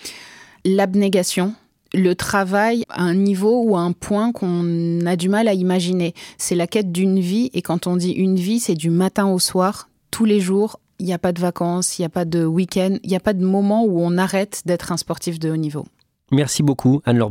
L'abnégation, 0.65 1.55
le 1.97 2.15
travail 2.15 2.85
à 2.91 3.03
un 3.03 3.15
niveau 3.15 3.63
ou 3.63 3.77
à 3.77 3.81
un 3.81 3.93
point 3.93 4.33
qu'on 4.33 5.05
a 5.07 5.17
du 5.17 5.29
mal 5.29 5.49
à 5.49 5.55
imaginer. 5.55 6.15
C'est 6.39 6.55
la 6.55 6.67
quête 6.67 6.93
d'une 6.93 7.21
vie, 7.21 7.51
et 7.55 7.63
quand 7.63 7.87
on 7.87 7.97
dit 7.97 8.13
une 8.13 8.37
vie, 8.37 8.61
c'est 8.61 8.75
du 8.75 8.91
matin 8.91 9.27
au 9.27 9.39
soir, 9.39 9.89
tous 10.11 10.25
les 10.25 10.41
jours. 10.41 10.81
Il 10.99 11.07
n'y 11.07 11.13
a 11.13 11.19
pas 11.19 11.33
de 11.33 11.41
vacances, 11.41 11.99
il 11.99 12.03
n'y 12.03 12.07
a 12.07 12.11
pas 12.11 12.25
de 12.25 12.45
week-end, 12.45 12.97
il 13.03 13.11
n'y 13.11 13.17
a 13.17 13.21
pas 13.21 13.35
de 13.35 13.45
moment 13.45 13.85
où 13.85 14.01
on 14.01 14.17
arrête 14.17 14.63
d'être 14.65 14.93
un 14.93 14.97
sportif 14.97 15.39
de 15.39 15.51
haut 15.51 15.57
niveau. 15.57 15.85
Merci 16.33 16.63
beaucoup 16.65 17.03
Anne-Laure. 17.05 17.31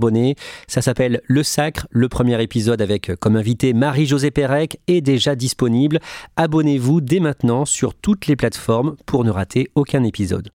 Ça 0.68 0.82
s'appelle 0.82 1.22
Le 1.26 1.44
Sacre. 1.44 1.86
Le 1.90 2.08
premier 2.08 2.42
épisode 2.42 2.82
avec 2.82 3.10
euh, 3.10 3.16
comme 3.20 3.36
invité 3.36 3.74
Marie-Josée 3.74 4.32
Pérec 4.32 4.80
est 4.88 5.02
déjà 5.02 5.36
disponible. 5.36 6.00
Abonnez-vous 6.38 7.02
dès 7.02 7.20
maintenant 7.20 7.66
sur 7.66 7.94
toutes 7.94 8.28
les 8.28 8.38
plateformes 8.38 8.96
pour 9.06 9.26
ne 9.26 9.32
rater 9.32 9.68
aucun 9.76 10.04
épisode. 10.04 10.55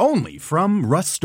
Only 0.00 0.38
from 0.38 0.86
Rust 0.86 1.24